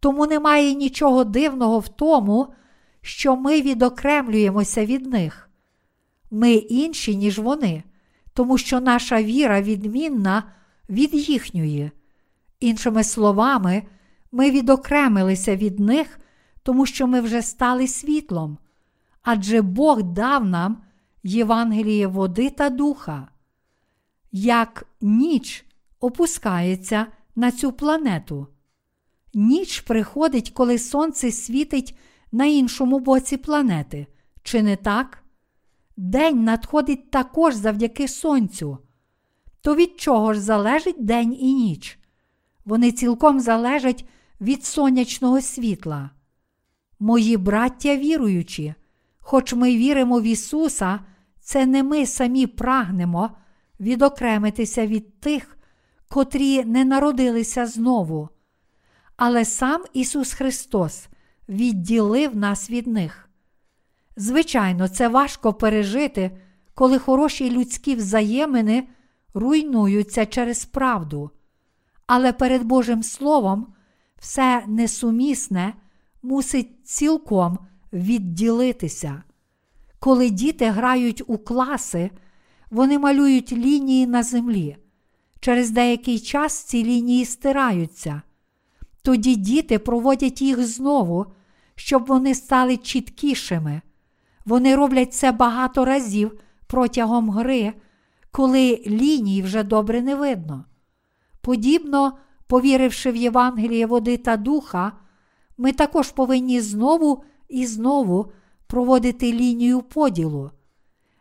тому 0.00 0.26
немає 0.26 0.74
нічого 0.74 1.24
дивного 1.24 1.78
в 1.78 1.88
тому, 1.88 2.54
що 3.00 3.36
ми 3.36 3.60
відокремлюємося 3.60 4.86
від 4.86 5.06
них. 5.06 5.43
Ми 6.34 6.52
інші, 6.54 7.16
ніж 7.16 7.38
вони, 7.38 7.82
тому 8.32 8.58
що 8.58 8.80
наша 8.80 9.22
віра 9.22 9.62
відмінна 9.62 10.42
від 10.88 11.14
їхньої. 11.14 11.90
Іншими 12.60 13.04
словами, 13.04 13.82
ми 14.32 14.50
відокремилися 14.50 15.56
від 15.56 15.80
них, 15.80 16.20
тому 16.62 16.86
що 16.86 17.06
ми 17.06 17.20
вже 17.20 17.42
стали 17.42 17.88
світлом, 17.88 18.58
адже 19.22 19.62
Бог 19.62 20.02
дав 20.02 20.44
нам 20.44 20.82
Євангеліє 21.22 22.06
води 22.06 22.50
та 22.50 22.70
духа. 22.70 23.28
Як 24.32 24.86
ніч 25.00 25.64
опускається 26.00 27.06
на 27.36 27.52
цю 27.52 27.72
планету. 27.72 28.46
Ніч 29.34 29.80
приходить, 29.80 30.50
коли 30.50 30.78
сонце 30.78 31.32
світить 31.32 31.98
на 32.32 32.44
іншому 32.44 32.98
боці 32.98 33.36
планети, 33.36 34.06
чи 34.42 34.62
не 34.62 34.76
так? 34.76 35.23
День 35.96 36.44
надходить 36.44 37.10
також 37.10 37.54
завдяки 37.54 38.08
сонцю. 38.08 38.78
То 39.60 39.74
від 39.76 40.00
чого 40.00 40.34
ж 40.34 40.40
залежить 40.40 41.04
день 41.04 41.36
і 41.40 41.54
ніч? 41.54 41.98
Вони 42.64 42.92
цілком 42.92 43.40
залежать 43.40 44.04
від 44.40 44.64
сонячного 44.64 45.40
світла. 45.40 46.10
Мої 46.98 47.36
браття 47.36 47.96
віруючі, 47.96 48.74
хоч 49.18 49.54
ми 49.54 49.76
віримо 49.76 50.20
в 50.20 50.22
Ісуса, 50.22 51.00
це 51.40 51.66
не 51.66 51.82
ми 51.82 52.06
самі 52.06 52.46
прагнемо 52.46 53.30
відокремитися 53.80 54.86
від 54.86 55.20
тих, 55.20 55.58
котрі 56.08 56.64
не 56.64 56.84
народилися 56.84 57.66
знову. 57.66 58.28
Але 59.16 59.44
сам 59.44 59.84
Ісус 59.92 60.32
Христос 60.32 61.08
відділив 61.48 62.36
нас 62.36 62.70
від 62.70 62.86
них. 62.86 63.23
Звичайно, 64.16 64.88
це 64.88 65.08
важко 65.08 65.54
пережити, 65.54 66.30
коли 66.74 66.98
хороші 66.98 67.50
людські 67.50 67.94
взаємини 67.94 68.88
руйнуються 69.34 70.26
через 70.26 70.64
правду. 70.64 71.30
Але 72.06 72.32
перед 72.32 72.62
Божим 72.64 73.02
Словом 73.02 73.66
все 74.18 74.64
несумісне 74.66 75.74
мусить 76.22 76.86
цілком 76.88 77.58
відділитися. 77.92 79.22
Коли 79.98 80.30
діти 80.30 80.70
грають 80.70 81.22
у 81.26 81.38
класи, 81.38 82.10
вони 82.70 82.98
малюють 82.98 83.52
лінії 83.52 84.06
на 84.06 84.22
землі. 84.22 84.76
Через 85.40 85.70
деякий 85.70 86.18
час 86.18 86.62
ці 86.62 86.84
лінії 86.84 87.24
стираються. 87.24 88.22
Тоді 89.02 89.36
діти 89.36 89.78
проводять 89.78 90.42
їх 90.42 90.66
знову, 90.66 91.26
щоб 91.74 92.06
вони 92.06 92.34
стали 92.34 92.76
чіткішими. 92.76 93.82
Вони 94.46 94.76
роблять 94.76 95.14
це 95.14 95.32
багато 95.32 95.84
разів 95.84 96.40
протягом 96.66 97.30
гри, 97.30 97.72
коли 98.30 98.82
ліній 98.86 99.42
вже 99.42 99.62
добре 99.62 100.02
не 100.02 100.14
видно. 100.14 100.64
Подібно, 101.40 102.12
повіривши 102.46 103.10
в 103.10 103.16
Євангеліє 103.16 103.86
води 103.86 104.16
та 104.16 104.36
духа, 104.36 104.92
ми 105.58 105.72
також 105.72 106.10
повинні 106.10 106.60
знову 106.60 107.24
і 107.48 107.66
знову 107.66 108.32
проводити 108.66 109.32
лінію 109.32 109.82
поділу. 109.82 110.50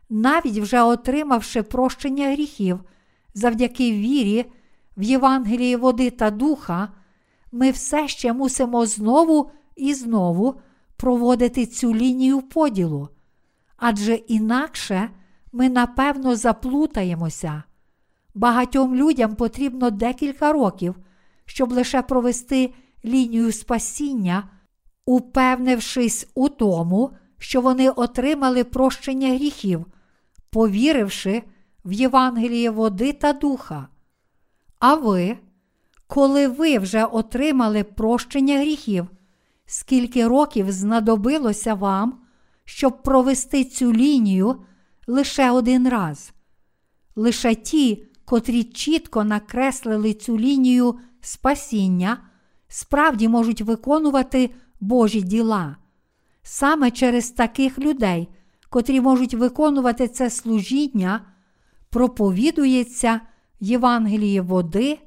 Навіть 0.09 0.57
вже 0.57 0.81
отримавши 0.81 1.63
прощення 1.63 2.31
гріхів 2.31 2.79
завдяки 3.33 3.91
вірі 3.91 4.45
в 4.97 5.03
Євангелії 5.03 5.75
води 5.75 6.09
та 6.09 6.31
духа, 6.31 6.89
ми 7.51 7.71
все 7.71 8.07
ще 8.07 8.33
мусимо 8.33 8.85
знову 8.85 9.51
і 9.75 9.93
знову 9.93 10.55
проводити 10.97 11.65
цю 11.65 11.95
лінію 11.95 12.41
поділу, 12.41 13.09
адже 13.85 14.15
інакше 14.15 15.09
ми 15.51 15.69
напевно 15.69 16.35
заплутаємося. 16.35 17.63
Багатьом 18.35 18.95
людям 18.95 19.35
потрібно 19.35 19.89
декілька 19.89 20.53
років, 20.53 20.95
щоб 21.45 21.71
лише 21.71 22.01
провести 22.01 22.73
лінію 23.05 23.51
спасіння, 23.51 24.49
упевнившись 25.05 26.27
у 26.35 26.49
тому, 26.49 27.11
що 27.37 27.61
вони 27.61 27.89
отримали 27.89 28.63
прощення 28.63 29.27
гріхів, 29.27 29.85
повіривши 30.49 31.43
в 31.85 31.91
Євангеліє 31.91 32.69
води 32.69 33.13
та 33.13 33.33
духа. 33.33 33.87
А 34.79 34.95
ви, 34.95 35.37
коли 36.07 36.47
ви 36.47 36.77
вже 36.77 37.05
отримали 37.05 37.83
прощення 37.83 38.59
гріхів, 38.59 39.07
скільки 39.65 40.27
років 40.27 40.71
знадобилося 40.71 41.73
вам, 41.73 42.22
щоб 42.65 43.03
провести 43.03 43.63
цю 43.63 43.93
лінію 43.93 44.65
лише 45.07 45.51
один 45.51 45.89
раз? 45.89 46.33
Лише 47.15 47.55
ті, 47.55 48.05
котрі 48.25 48.63
чітко 48.63 49.23
накреслили 49.23 50.13
цю 50.13 50.37
лінію 50.39 50.99
спасіння, 51.21 52.17
справді 52.67 53.27
можуть 53.27 53.61
виконувати 53.61 54.49
Божі 54.79 55.21
діла. 55.21 55.75
Саме 56.43 56.91
через 56.91 57.31
таких 57.31 57.79
людей, 57.79 58.29
котрі 58.69 59.01
можуть 59.01 59.33
виконувати 59.33 60.07
це 60.07 60.29
служіння, 60.29 61.25
проповідується 61.89 63.21
Євангеліє 63.59 64.41
води 64.41 64.99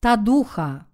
та 0.00 0.16
духа. 0.16 0.84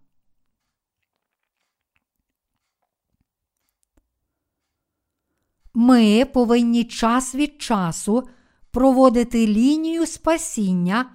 Ми 5.74 6.24
повинні 6.24 6.84
час 6.84 7.34
від 7.34 7.62
часу 7.62 8.28
проводити 8.70 9.46
лінію 9.46 10.06
спасіння 10.06 11.10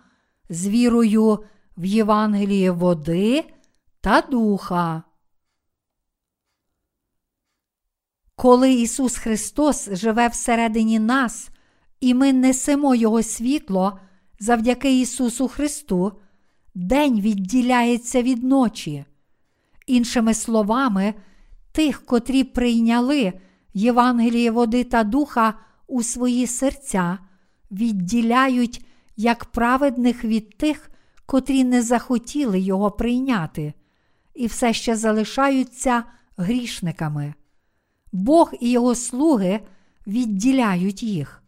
з 0.49 0.67
вірою 0.67 1.43
в 1.77 1.85
Євангеліє 1.85 2.71
води 2.71 3.43
та 4.01 4.21
духа. 4.21 5.03
Коли 8.35 8.73
Ісус 8.73 9.17
Христос 9.17 9.89
живе 9.91 10.27
всередині 10.27 10.99
нас, 10.99 11.49
і 11.99 12.13
ми 12.13 12.33
несемо 12.33 12.95
Його 12.95 13.23
світло 13.23 13.99
завдяки 14.39 14.99
Ісусу 14.99 15.47
Христу, 15.47 16.11
день 16.75 17.21
відділяється 17.21 18.21
від 18.21 18.43
ночі. 18.43 19.05
Іншими 19.87 20.33
словами, 20.33 21.13
тих, 21.71 22.05
котрі 22.05 22.43
прийняли 22.43 23.33
Євангеліє 23.77 24.51
води 24.51 24.83
та 24.83 25.03
духа 25.03 25.53
у 25.87 26.03
свої 26.03 26.47
серця, 26.47 27.17
відділяють 27.71 28.85
як 29.17 29.45
праведних 29.45 30.23
від 30.23 30.57
тих, 30.57 30.91
котрі 31.25 31.63
не 31.63 31.81
захотіли 31.81 32.59
його 32.59 32.91
прийняти, 32.91 33.73
і 34.33 34.47
все 34.47 34.73
ще 34.73 34.95
залишаються 34.95 36.03
грішниками. 36.37 37.33
Бог 38.11 38.53
і 38.59 38.71
його 38.71 38.95
слуги 38.95 39.59
відділяють 40.07 41.03
їх. 41.03 41.43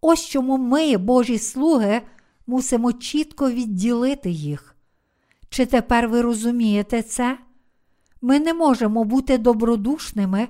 Ось 0.00 0.26
чому 0.26 0.58
ми, 0.58 0.96
Божі 0.96 1.38
слуги, 1.38 2.02
мусимо 2.46 2.92
чітко 2.92 3.50
відділити 3.50 4.30
їх. 4.30 4.76
Чи 5.48 5.66
тепер 5.66 6.08
ви 6.08 6.22
розумієте 6.22 7.02
це? 7.02 7.38
Ми 8.22 8.40
не 8.40 8.54
можемо 8.54 9.04
бути 9.04 9.38
добродушними 9.38 10.48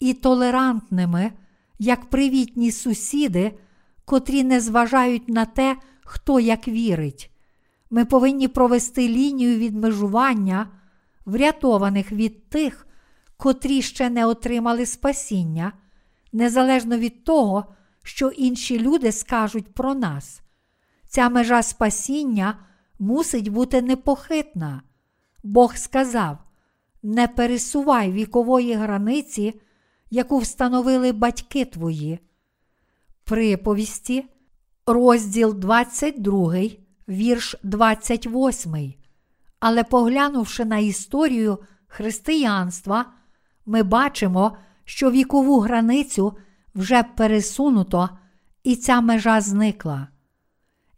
і 0.00 0.14
толерантними, 0.14 1.32
як 1.78 2.10
привітні 2.10 2.72
сусіди, 2.72 3.58
котрі 4.04 4.44
не 4.44 4.60
зважають 4.60 5.28
на 5.28 5.44
те, 5.44 5.76
хто 6.04 6.40
як 6.40 6.68
вірить. 6.68 7.30
Ми 7.90 8.04
повинні 8.04 8.48
провести 8.48 9.08
лінію 9.08 9.58
відмежування, 9.58 10.68
врятованих 11.24 12.12
від 12.12 12.48
тих, 12.48 12.86
котрі 13.36 13.82
ще 13.82 14.10
не 14.10 14.26
отримали 14.26 14.86
спасіння, 14.86 15.72
незалежно 16.32 16.98
від 16.98 17.24
того, 17.24 17.74
що 18.02 18.28
інші 18.28 18.80
люди 18.80 19.12
скажуть 19.12 19.74
про 19.74 19.94
нас. 19.94 20.42
Ця 21.08 21.28
межа 21.28 21.62
спасіння 21.62 22.58
мусить 22.98 23.48
бути 23.48 23.82
непохитна. 23.82 24.82
Бог 25.42 25.76
сказав: 25.76 26.38
не 27.02 27.28
пересувай 27.28 28.12
вікової 28.12 28.74
границі, 28.74 29.60
яку 30.14 30.38
встановили 30.38 31.12
батьки 31.12 31.64
твої. 31.64 32.18
Приповісті, 33.24 34.24
розділ 34.86 35.54
22, 35.54 36.54
вірш 37.08 37.56
28. 37.62 38.94
Але 39.60 39.84
поглянувши 39.84 40.64
на 40.64 40.78
історію 40.78 41.58
християнства, 41.86 43.06
ми 43.66 43.82
бачимо, 43.82 44.56
що 44.84 45.10
вікову 45.10 45.60
границю 45.60 46.36
вже 46.74 47.02
пересунуто, 47.02 48.08
і 48.64 48.76
ця 48.76 49.00
межа 49.00 49.40
зникла. 49.40 50.08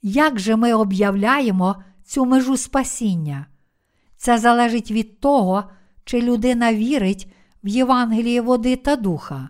Як 0.03 0.39
же 0.39 0.57
ми 0.57 0.75
об'являємо 0.75 1.83
цю 2.05 2.27
межу 2.27 2.57
спасіння? 2.57 3.47
Це 4.17 4.39
залежить 4.39 4.91
від 4.91 5.21
того, 5.21 5.65
чи 6.05 6.23
людина 6.23 6.75
вірить 6.75 7.33
в 7.67 7.69
Євангеліє 7.69 8.41
води 8.41 8.77
та 8.77 8.97
духа. 8.97 9.49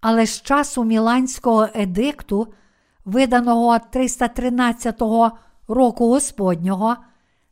Але 0.00 0.26
з 0.26 0.42
часу 0.42 0.84
Міланського 0.84 1.68
едикту, 1.74 2.54
виданого 3.04 3.78
313 3.78 5.02
року 5.68 6.08
Господнього, 6.08 6.96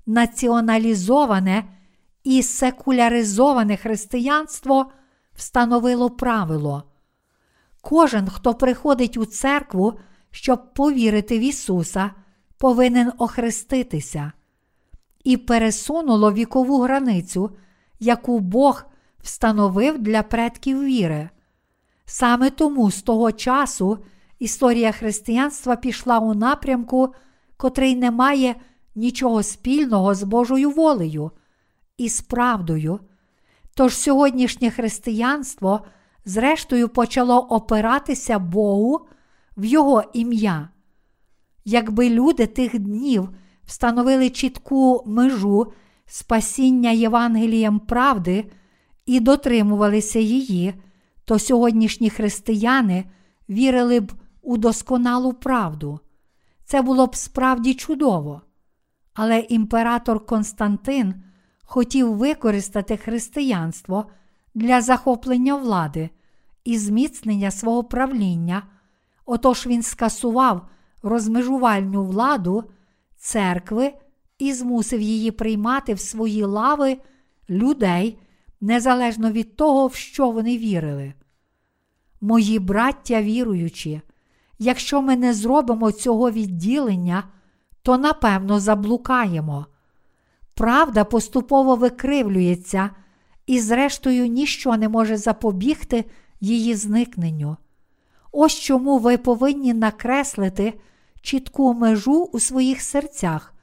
націоналізоване 0.06 1.64
і 2.24 2.42
секуляризоване 2.42 3.76
християнство 3.76 4.92
встановило 5.34 6.10
правило. 6.10 6.84
Кожен, 7.80 8.28
хто 8.28 8.54
приходить 8.54 9.16
у 9.16 9.24
церкву, 9.24 9.98
щоб 10.30 10.74
повірити 10.74 11.38
в 11.38 11.42
Ісуса, 11.42 12.10
повинен 12.58 13.12
охреститися, 13.18 14.32
і 15.24 15.36
пересунуло 15.36 16.32
вікову 16.32 16.80
границю, 16.80 17.50
яку 18.00 18.38
Бог 18.38 18.91
встановив 19.22 19.98
для 19.98 20.22
предків 20.22 20.84
віри. 20.84 21.28
Саме 22.04 22.50
тому 22.50 22.90
з 22.90 23.02
того 23.02 23.32
часу 23.32 23.98
історія 24.38 24.92
християнства 24.92 25.76
пішла 25.76 26.18
у 26.18 26.34
напрямку, 26.34 27.14
котрий 27.56 27.96
не 27.96 28.10
має 28.10 28.54
нічого 28.94 29.42
спільного 29.42 30.14
з 30.14 30.22
Божою 30.22 30.70
волею 30.70 31.30
і 31.96 32.08
з 32.08 32.20
правдою. 32.20 33.00
Тож 33.74 33.96
сьогоднішнє 33.96 34.70
християнство, 34.70 35.80
зрештою, 36.24 36.88
почало 36.88 37.38
опиратися 37.38 38.38
Богу 38.38 39.06
в 39.56 39.64
Його 39.64 40.04
ім'я. 40.12 40.68
Якби 41.64 42.10
люди 42.10 42.46
тих 42.46 42.78
днів 42.78 43.28
встановили 43.64 44.30
чітку 44.30 45.02
межу 45.06 45.72
спасіння 46.06 46.90
Євангелієм 46.90 47.78
правди 47.80 48.50
і 49.06 49.20
дотримувалися 49.20 50.18
її, 50.18 50.74
то 51.24 51.38
сьогоднішні 51.38 52.10
християни 52.10 53.04
вірили 53.48 54.00
б 54.00 54.12
у 54.42 54.56
досконалу 54.56 55.32
правду. 55.32 56.00
Це 56.64 56.82
було 56.82 57.06
б 57.06 57.16
справді 57.16 57.74
чудово. 57.74 58.42
Але 59.14 59.38
імператор 59.38 60.26
Константин 60.26 61.14
хотів 61.64 62.16
використати 62.16 62.96
християнство 62.96 64.06
для 64.54 64.80
захоплення 64.80 65.56
влади 65.56 66.10
і 66.64 66.78
зміцнення 66.78 67.50
свого 67.50 67.84
правління. 67.84 68.62
Отож 69.26 69.66
він 69.66 69.82
скасував 69.82 70.68
розмежувальну 71.02 72.04
владу 72.04 72.64
церкви 73.16 73.92
і 74.38 74.52
змусив 74.52 75.00
її 75.00 75.30
приймати 75.30 75.94
в 75.94 76.00
свої 76.00 76.44
лави 76.44 76.98
людей 77.50 78.18
незалежно 78.62 79.30
від 79.30 79.56
того, 79.56 79.86
в 79.86 79.94
що 79.94 80.30
вони 80.30 80.58
вірили. 80.58 81.14
Мої 82.20 82.58
браття 82.58 83.22
віруючі, 83.22 84.00
якщо 84.58 85.02
ми 85.02 85.16
не 85.16 85.34
зробимо 85.34 85.92
цього 85.92 86.30
відділення, 86.30 87.24
то 87.82 87.98
напевно 87.98 88.60
заблукаємо. 88.60 89.66
Правда 90.54 91.04
поступово 91.04 91.76
викривлюється, 91.76 92.90
і, 93.46 93.60
зрештою, 93.60 94.26
ніщо 94.26 94.76
не 94.76 94.88
може 94.88 95.16
запобігти 95.16 96.04
її 96.40 96.74
зникненню. 96.74 97.56
Ось 98.32 98.54
чому 98.54 98.98
ви 98.98 99.18
повинні 99.18 99.74
накреслити 99.74 100.80
чітку 101.20 101.74
межу 101.74 102.28
у 102.32 102.40
своїх 102.40 102.82
серцях, 102.82 103.54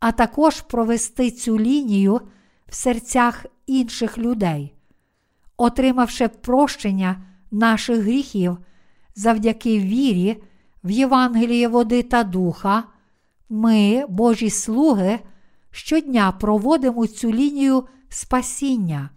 а 0.00 0.12
також 0.12 0.60
провести 0.60 1.30
цю 1.30 1.58
лінію 1.58 2.20
в 2.68 2.74
серцях 2.74 3.46
інших 3.68 4.18
людей. 4.18 4.74
Отримавши 5.56 6.28
прощення 6.28 7.22
наших 7.50 7.98
гріхів 7.98 8.58
завдяки 9.14 9.78
вірі 9.78 10.42
в 10.84 10.90
Євангеліє 10.90 11.68
води 11.68 12.02
та 12.02 12.24
духа, 12.24 12.84
ми, 13.48 14.04
Божі 14.08 14.50
слуги, 14.50 15.18
щодня 15.70 16.32
проводимо 16.32 17.06
цю 17.06 17.32
лінію 17.32 17.84
спасіння, 18.08 19.10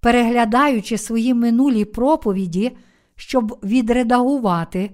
переглядаючи 0.00 0.98
свої 0.98 1.34
минулі 1.34 1.84
проповіді, 1.84 2.76
щоб 3.16 3.58
відредагувати 3.62 4.90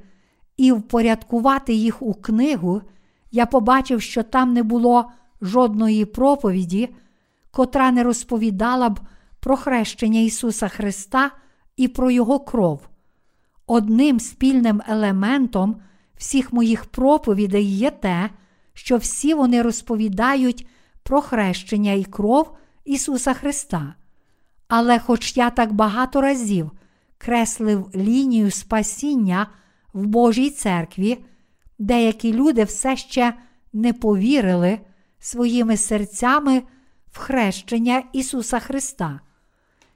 і 0.57 0.73
впорядкувати 0.73 1.75
їх 1.75 2.03
у 2.03 2.15
книгу, 2.15 2.83
я 3.31 3.47
побачив, 3.47 4.03
що 4.03 4.23
там 4.23 4.53
не 4.53 4.63
було 4.63 5.11
жодної 5.43 6.05
проповіді, 6.05 6.89
котра 7.59 7.91
не 7.91 8.03
розповідала 8.03 8.89
б 8.89 9.01
про 9.41 9.57
хрещення 9.57 10.21
Ісуса 10.21 10.69
Христа 10.69 11.31
і 11.77 11.89
про 11.89 12.11
Його 12.11 12.41
кров. 12.41 12.89
Одним 13.67 14.21
спільним 14.21 14.83
елементом 14.89 15.77
всіх 16.17 16.53
моїх 16.53 16.85
проповідей 16.85 17.65
є 17.65 17.91
те, 17.91 18.31
що 18.75 18.97
всі 18.97 19.35
вони 19.35 19.63
розповідають 19.63 20.67
про 21.03 21.21
хрещення 21.21 21.93
і 21.93 22.05
кров 22.05 22.57
Ісуса 22.85 23.35
Христа. 23.35 23.95
Але, 24.69 24.99
хоч 24.99 25.37
я 25.37 25.51
так 25.51 25.73
багато 25.73 26.21
разів 26.21 26.71
креслив 27.19 27.91
лінію 27.95 28.51
спасіння 28.51 29.47
в 29.93 30.07
Божій 30.07 30.51
церкві, 30.51 31.19
деякі 31.79 32.33
люди 32.33 32.65
все 32.65 32.97
ще 32.97 33.35
не 33.73 33.93
повірили 33.93 34.79
своїми 35.19 35.77
серцями 35.77 36.63
хрещення 37.19 38.03
Ісуса 38.13 38.59
Христа. 38.59 39.21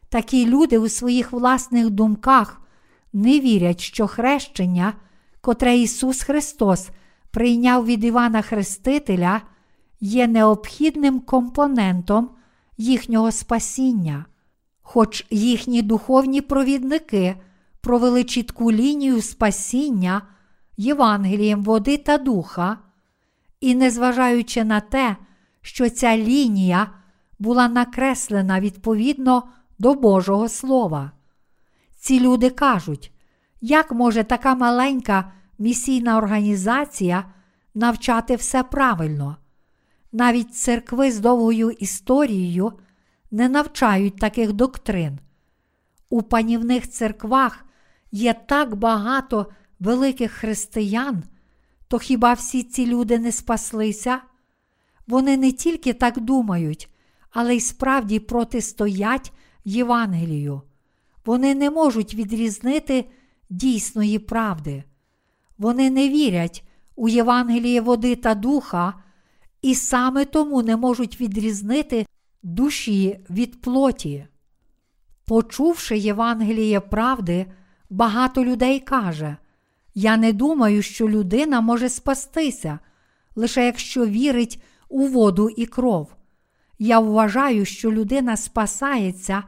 Такі 0.08 0.46
люди 0.46 0.78
у 0.78 0.88
своїх 0.88 1.32
власних 1.32 1.90
думках 1.90 2.60
не 3.12 3.40
вірять, 3.40 3.80
що 3.80 4.06
хрещення, 4.06 4.92
котре 5.40 5.76
Ісус 5.76 6.22
Христос 6.22 6.90
прийняв 7.30 7.86
від 7.86 8.04
Івана 8.04 8.42
Хрестителя, 8.42 9.42
є 10.00 10.26
необхідним 10.26 11.20
компонентом 11.20 12.30
їхнього 12.76 13.32
спасіння, 13.32 14.24
хоч 14.82 15.26
їхні 15.30 15.82
духовні 15.82 16.40
провідники 16.40 17.36
провели 17.80 18.24
чітку 18.24 18.72
лінію 18.72 19.22
спасіння 19.22 20.22
Євангелієм 20.76 21.62
води 21.62 21.96
та 21.96 22.18
духа, 22.18 22.78
і 23.60 23.74
незважаючи 23.74 24.64
на 24.64 24.80
те, 24.80 25.16
що 25.62 25.90
ця 25.90 26.16
лінія 26.16 26.90
була 27.42 27.68
накреслена 27.68 28.60
відповідно 28.60 29.42
до 29.78 29.94
Божого 29.94 30.48
Слова. 30.48 31.12
Ці 31.96 32.20
люди 32.20 32.50
кажуть, 32.50 33.12
як 33.60 33.92
може 33.92 34.24
така 34.24 34.54
маленька 34.54 35.32
місійна 35.58 36.16
організація 36.18 37.24
навчати 37.74 38.36
все 38.36 38.62
правильно? 38.62 39.36
Навіть 40.12 40.54
церкви 40.54 41.12
з 41.12 41.18
довгою 41.18 41.70
історією 41.70 42.72
не 43.30 43.48
навчають 43.48 44.16
таких 44.16 44.52
доктрин. 44.52 45.18
У 46.10 46.22
панівних 46.22 46.90
церквах 46.90 47.64
є 48.12 48.34
так 48.34 48.74
багато 48.74 49.46
великих 49.80 50.32
християн, 50.32 51.22
то 51.88 51.98
хіба 51.98 52.32
всі 52.32 52.62
ці 52.62 52.86
люди 52.86 53.18
не 53.18 53.32
спаслися? 53.32 54.20
Вони 55.06 55.36
не 55.36 55.52
тільки 55.52 55.92
так 55.92 56.20
думають, 56.20 56.91
але 57.32 57.56
й 57.56 57.60
справді 57.60 58.18
протистоять 58.18 59.32
Євангелію. 59.64 60.62
Вони 61.24 61.54
не 61.54 61.70
можуть 61.70 62.14
відрізнити 62.14 63.04
дійсної 63.50 64.18
правди. 64.18 64.84
Вони 65.58 65.90
не 65.90 66.08
вірять 66.08 66.64
у 66.96 67.08
Євангеліє 67.08 67.80
води 67.80 68.16
та 68.16 68.34
духа, 68.34 68.94
і 69.62 69.74
саме 69.74 70.24
тому 70.24 70.62
не 70.62 70.76
можуть 70.76 71.20
відрізнити 71.20 72.06
душі 72.42 73.20
від 73.30 73.60
плоті. 73.60 74.26
Почувши 75.24 75.98
Євангеліє 75.98 76.80
правди, 76.80 77.46
багато 77.90 78.44
людей 78.44 78.80
каже: 78.80 79.36
Я 79.94 80.16
не 80.16 80.32
думаю, 80.32 80.82
що 80.82 81.08
людина 81.08 81.60
може 81.60 81.88
спастися, 81.88 82.78
лише 83.36 83.66
якщо 83.66 84.06
вірить 84.06 84.62
у 84.88 85.06
воду 85.06 85.48
і 85.56 85.66
кров. 85.66 86.14
Я 86.84 87.00
вважаю, 87.00 87.64
що 87.64 87.92
людина 87.92 88.36
спасається, 88.36 89.42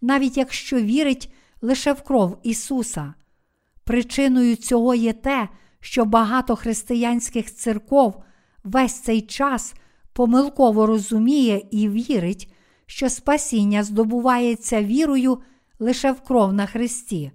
навіть 0.00 0.36
якщо 0.36 0.80
вірить 0.80 1.32
лише 1.62 1.92
в 1.92 2.02
кров 2.02 2.38
Ісуса. 2.42 3.14
Причиною 3.84 4.56
цього 4.56 4.94
є 4.94 5.12
те, 5.12 5.48
що 5.80 6.04
багато 6.04 6.56
християнських 6.56 7.54
церков 7.54 8.22
весь 8.64 9.00
цей 9.00 9.20
час 9.20 9.74
помилково 10.12 10.86
розуміє 10.86 11.62
і 11.70 11.88
вірить, 11.88 12.52
що 12.86 13.10
спасіння 13.10 13.84
здобувається 13.84 14.82
вірою 14.82 15.38
лише 15.78 16.12
в 16.12 16.20
кров 16.20 16.52
на 16.52 16.66
Христі. 16.66 17.30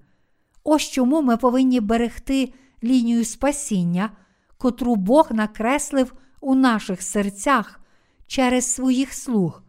Ось 0.63 0.89
чому 0.89 1.21
ми 1.21 1.37
повинні 1.37 1.79
берегти 1.79 2.53
лінію 2.83 3.25
спасіння, 3.25 4.09
котру 4.57 4.95
Бог 4.95 5.27
накреслив 5.31 6.13
у 6.41 6.55
наших 6.55 7.01
серцях 7.01 7.79
через 8.27 8.73
своїх 8.73 9.13
слуг. 9.13 9.61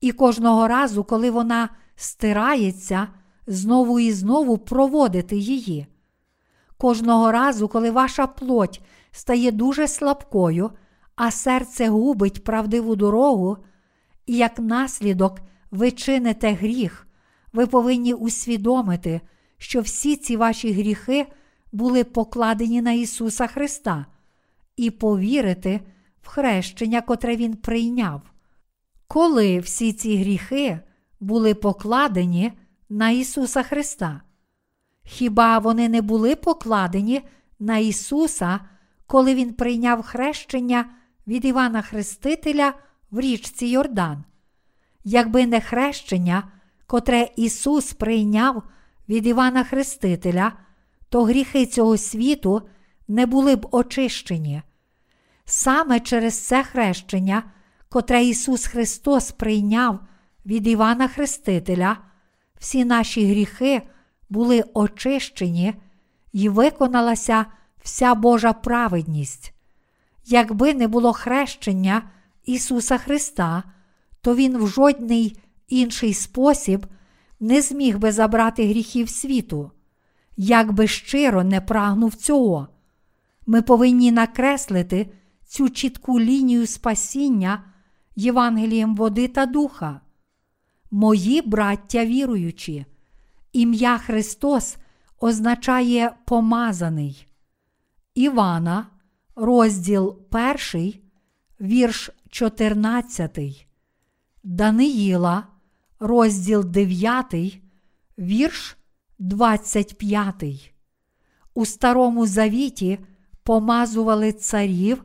І 0.00 0.12
кожного 0.12 0.68
разу, 0.68 1.04
коли 1.04 1.30
вона 1.30 1.68
стирається, 1.96 3.08
знову 3.46 4.00
і 4.00 4.12
знову 4.12 4.58
проводити 4.58 5.36
її. 5.36 5.86
Кожного 6.78 7.32
разу, 7.32 7.68
коли 7.68 7.90
ваша 7.90 8.26
плоть 8.26 8.80
стає 9.10 9.50
дуже 9.50 9.88
слабкою, 9.88 10.70
а 11.16 11.30
серце 11.30 11.88
губить 11.88 12.44
правдиву 12.44 12.96
дорогу, 12.96 13.58
і 14.26 14.36
як 14.36 14.58
наслідок 14.58 15.40
ви 15.70 15.90
чините 15.90 16.52
гріх, 16.52 17.06
ви 17.52 17.66
повинні 17.66 18.14
усвідомити, 18.14 19.20
що 19.58 19.80
всі 19.80 20.16
ці 20.16 20.36
ваші 20.36 20.72
гріхи 20.72 21.26
були 21.72 22.04
покладені 22.04 22.82
на 22.82 22.92
Ісуса 22.92 23.46
Христа, 23.46 24.06
і 24.76 24.90
повірити 24.90 25.80
хрещення, 26.26 27.00
котре 27.00 27.36
Він 27.36 27.56
прийняв. 27.56 28.22
Коли 29.08 29.58
всі 29.58 29.92
ці 29.92 30.16
гріхи 30.16 30.80
були 31.20 31.54
покладені 31.54 32.52
на 32.88 33.10
Ісуса 33.10 33.62
Христа? 33.62 34.20
Хіба 35.04 35.58
вони 35.58 35.88
не 35.88 36.02
були 36.02 36.36
покладені 36.36 37.22
на 37.58 37.78
Ісуса, 37.78 38.60
коли 39.06 39.34
Він 39.34 39.52
прийняв 39.52 40.02
хрещення 40.02 40.84
від 41.26 41.44
Івана 41.44 41.82
Хрестителя 41.82 42.74
в 43.10 43.20
річці 43.20 43.66
Йордан? 43.66 44.24
Якби 45.04 45.46
не 45.46 45.60
хрещення, 45.60 46.42
котре 46.86 47.28
Ісус 47.36 47.92
прийняв 47.92 48.62
від 49.08 49.26
Івана 49.26 49.64
Хрестителя, 49.64 50.52
то 51.08 51.24
гріхи 51.24 51.66
цього 51.66 51.96
світу 51.96 52.62
не 53.08 53.26
були 53.26 53.56
б 53.56 53.68
очищені. 53.70 54.62
Саме 55.48 56.00
через 56.00 56.46
це 56.46 56.64
хрещення, 56.64 57.42
котре 57.88 58.24
Ісус 58.24 58.66
Христос 58.66 59.30
прийняв 59.30 60.00
від 60.46 60.66
Івана 60.66 61.08
Хрестителя, 61.08 61.96
всі 62.58 62.84
наші 62.84 63.26
гріхи 63.26 63.82
були 64.28 64.64
очищені 64.74 65.74
і 66.32 66.48
виконалася 66.48 67.46
вся 67.82 68.14
Божа 68.14 68.52
праведність. 68.52 69.52
Якби 70.24 70.74
не 70.74 70.88
було 70.88 71.12
хрещення 71.12 72.02
Ісуса 72.44 72.98
Христа, 72.98 73.62
то 74.20 74.34
Він 74.34 74.58
в 74.58 74.68
жодний 74.68 75.38
інший 75.68 76.14
спосіб 76.14 76.86
не 77.40 77.62
зміг 77.62 77.98
би 77.98 78.12
забрати 78.12 78.68
гріхів 78.68 79.10
світу, 79.10 79.70
як 80.36 80.72
би 80.72 80.86
щиро 80.86 81.44
не 81.44 81.60
прагнув 81.60 82.14
цього. 82.14 82.68
Ми 83.46 83.62
повинні 83.62 84.12
накреслити 84.12 85.10
цю 85.46 85.70
чітку 85.70 86.20
лінію 86.20 86.66
спасіння 86.66 87.64
Євангелієм 88.16 88.96
води 88.96 89.28
та 89.28 89.46
духа. 89.46 90.00
Мої 90.90 91.42
браття 91.42 92.04
віруючі, 92.04 92.86
ім'я 93.52 93.98
Христос 93.98 94.76
означає 95.20 96.14
помазаний. 96.24 97.26
Івана, 98.14 98.86
розділ 99.36 100.18
1, 100.74 100.94
вірш 101.60 102.10
14, 102.30 103.66
Даниїла, 104.44 105.46
розділ 106.00 106.64
9, 106.64 107.60
вірш 108.18 108.76
25. 109.18 110.74
У 111.54 111.66
Старому 111.66 112.26
Завіті 112.26 112.98
помазували 113.42 114.32
царів, 114.32 115.04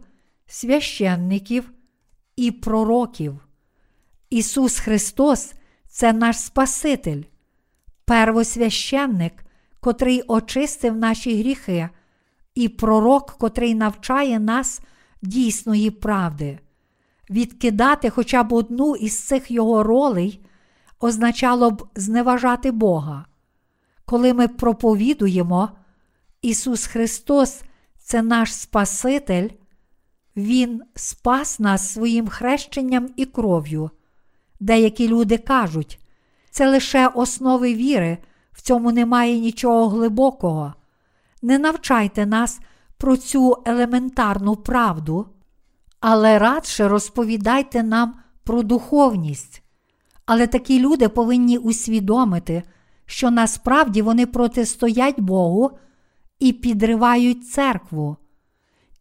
священників 0.52 1.72
і 2.36 2.52
пророків. 2.52 3.40
Ісус 4.30 4.80
Христос 4.80 5.54
це 5.88 6.14
наш 6.14 6.40
Спаситель, 6.40 7.24
первосвященник, 8.06 9.46
котрий 9.80 10.22
очистив 10.22 10.96
наші 10.98 11.40
гріхи, 11.40 11.90
і 12.56 12.70
пророк, 12.70 13.32
котрий 13.32 13.76
навчає 13.76 14.40
нас 14.40 14.82
дійсної 15.22 15.92
правди. 15.92 16.60
Відкидати 17.30 18.10
хоча 18.10 18.44
б 18.44 18.54
одну 18.54 18.96
із 18.96 19.20
цих 19.20 19.52
його 19.52 19.84
ролей 19.84 20.46
означало 21.00 21.72
б 21.72 21.88
зневажати 21.96 22.72
Бога. 22.72 23.26
Коли 24.06 24.34
ми 24.34 24.48
проповідуємо, 24.48 25.70
Ісус 26.42 26.86
Христос 26.86 27.62
це 28.00 28.22
наш 28.22 28.54
Спаситель, 28.54 29.50
Він 30.36 30.82
спас 30.96 31.60
нас 31.60 31.94
своїм 31.94 32.28
хрещенням 32.28 33.10
і 33.16 33.26
кров'ю. 33.26 33.90
Деякі 34.60 35.08
люди 35.08 35.38
кажуть, 35.38 36.00
це 36.50 36.70
лише 36.70 37.08
основи 37.08 37.74
віри, 37.74 38.18
в 38.52 38.62
цьому 38.62 38.92
немає 38.92 39.40
нічого 39.40 39.90
глибокого. 39.90 40.74
Не 41.42 41.60
навчайте 41.60 42.26
нас 42.26 42.60
про 42.98 43.18
цю 43.18 43.58
елементарну 43.66 44.56
правду, 44.56 45.28
але 46.00 46.40
радше 46.40 46.88
розповідайте 46.88 47.84
нам 47.84 48.14
про 48.44 48.64
духовність. 48.64 49.64
Але 50.26 50.48
такі 50.48 50.80
люди 50.80 51.10
повинні 51.10 51.58
усвідомити, 51.58 52.64
що 53.06 53.32
насправді 53.32 54.02
вони 54.02 54.26
протистоять 54.26 55.20
Богу 55.20 55.72
і 56.40 56.54
підривають 56.54 57.50
церкву, 57.50 58.18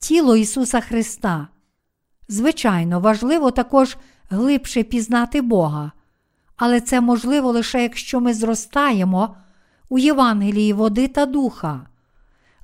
тіло 0.01 0.37
Ісуса 0.37 0.81
Христа. 0.81 1.49
Звичайно, 2.29 3.01
важливо 3.01 3.51
також 3.51 3.97
глибше 4.31 4.83
пізнати 4.83 5.43
Бога, 5.43 5.93
але 6.57 6.81
це 6.81 7.01
можливо 7.01 7.51
лише 7.51 7.83
якщо 7.83 8.21
ми 8.21 8.35
зростаємо 8.35 9.37
у 9.89 9.99
Євангелії 9.99 10.73
води 10.73 11.09
та 11.09 11.27
духа. 11.27 11.87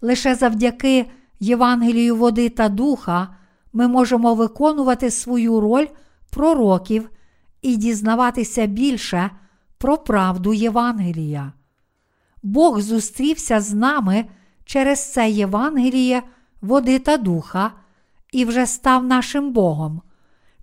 Лише 0.00 0.34
завдяки 0.34 1.06
Євангелію 1.40 2.16
води 2.16 2.48
та 2.48 2.68
духа 2.68 3.36
ми 3.72 3.88
можемо 3.88 4.34
виконувати 4.34 5.10
свою 5.10 5.60
роль 5.60 5.86
пророків 6.30 7.10
і 7.62 7.76
дізнаватися 7.76 8.66
більше 8.66 9.30
про 9.78 9.98
правду 9.98 10.54
Євангелія. 10.54 11.52
Бог 12.42 12.80
зустрівся 12.80 13.60
з 13.60 13.74
нами 13.74 14.24
через 14.64 15.12
це 15.12 15.30
Євангеліє, 15.30 16.22
води 16.60 16.98
та 16.98 17.16
духа, 17.16 17.72
і 18.32 18.44
вже 18.44 18.66
став 18.66 19.04
нашим 19.04 19.52
Богом. 19.52 20.02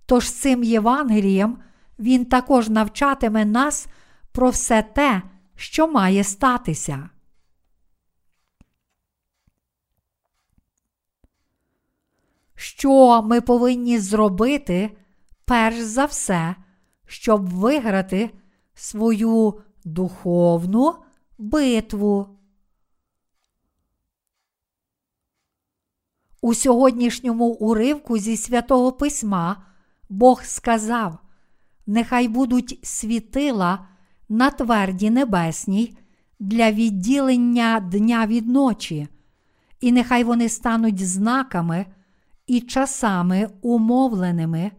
Тож 0.06 0.30
цим 0.30 0.64
Євангелієм 0.64 1.58
Він 1.98 2.24
також 2.24 2.68
навчатиме 2.68 3.44
нас 3.44 3.86
про 4.32 4.50
все 4.50 4.82
те, 4.82 5.22
що 5.56 5.88
має 5.88 6.24
статися. 6.24 7.08
Що 12.54 13.22
ми 13.22 13.40
повинні 13.40 13.98
зробити 13.98 14.96
перш 15.44 15.76
за 15.80 16.04
все, 16.04 16.54
щоб 17.06 17.50
виграти 17.50 18.30
свою 18.74 19.60
духовну 19.84 20.94
битву? 21.38 22.33
У 26.44 26.54
сьогоднішньому 26.54 27.46
уривку 27.46 28.18
зі 28.18 28.36
святого 28.36 28.92
Письма 28.92 29.56
Бог 30.08 30.42
сказав: 30.44 31.18
Нехай 31.86 32.28
будуть 32.28 32.78
світила 32.82 33.88
на 34.28 34.50
тверді 34.50 35.10
небесній 35.10 35.96
для 36.40 36.72
відділення 36.72 37.80
дня 37.80 38.26
від 38.26 38.48
ночі, 38.48 39.08
і 39.80 39.92
нехай 39.92 40.24
вони 40.24 40.48
стануть 40.48 41.06
знаками 41.06 41.86
і 42.46 42.60
часами 42.60 43.48
умовленими, 43.62 44.70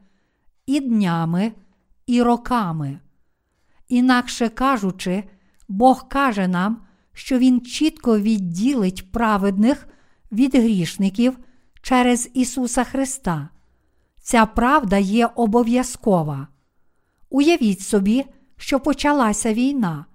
і 0.65 0.79
днями, 0.79 1.51
і 2.07 2.21
роками. 2.21 2.99
Інакше 3.87 4.49
кажучи, 4.49 5.23
Бог 5.67 6.07
каже 6.09 6.47
нам, 6.47 6.81
що 7.13 7.37
Він 7.37 7.61
чітко 7.61 8.19
відділить 8.19 9.11
праведних 9.11 9.87
від 10.31 10.55
грішників 10.55 11.37
через 11.85 12.29
Ісуса 12.33 12.83
Христа. 12.83 13.49
Ця 14.21 14.45
правда 14.45 14.97
є 14.97 15.29
обов'язкова. 15.35 16.47
Уявіть 17.29 17.81
собі, 17.81 18.25
що 18.57 18.79
почалася 18.79 19.53
війна. 19.53 20.05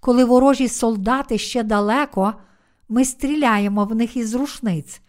Коли 0.00 0.24
ворожі 0.24 0.68
солдати 0.68 1.38
ще 1.38 1.62
далеко, 1.62 2.34
ми 2.88 3.04
стріляємо 3.04 3.84
в 3.84 3.94
них 3.94 4.16
із 4.16 4.34
рушниць, 4.34 5.00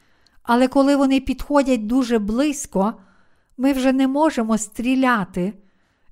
але 0.43 0.68
коли 0.68 0.95
вони 0.95 1.20
підходять 1.20 1.88
дуже 1.88 2.20
близько, 2.20 2.93
ми 3.57 3.74
вже 3.74 3.93
не 3.93 4.07
можемо 4.07 4.57
стріляти 4.57 5.53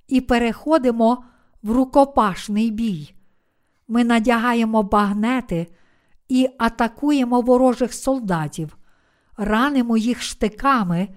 і 0.08 0.20
переходимо 0.20 1.24
в 1.62 1.70
рукопашний 1.70 2.70
бій. 2.70 3.14
Ми 3.88 4.04
надягаємо 4.04 4.82
багнети 4.82 5.66
і 6.28 6.48
атакуємо 6.58 7.40
ворожих 7.40 7.94
солдатів, 7.94 8.76
ранимо 9.44 9.96
їх 9.96 10.22
штиками 10.22 11.08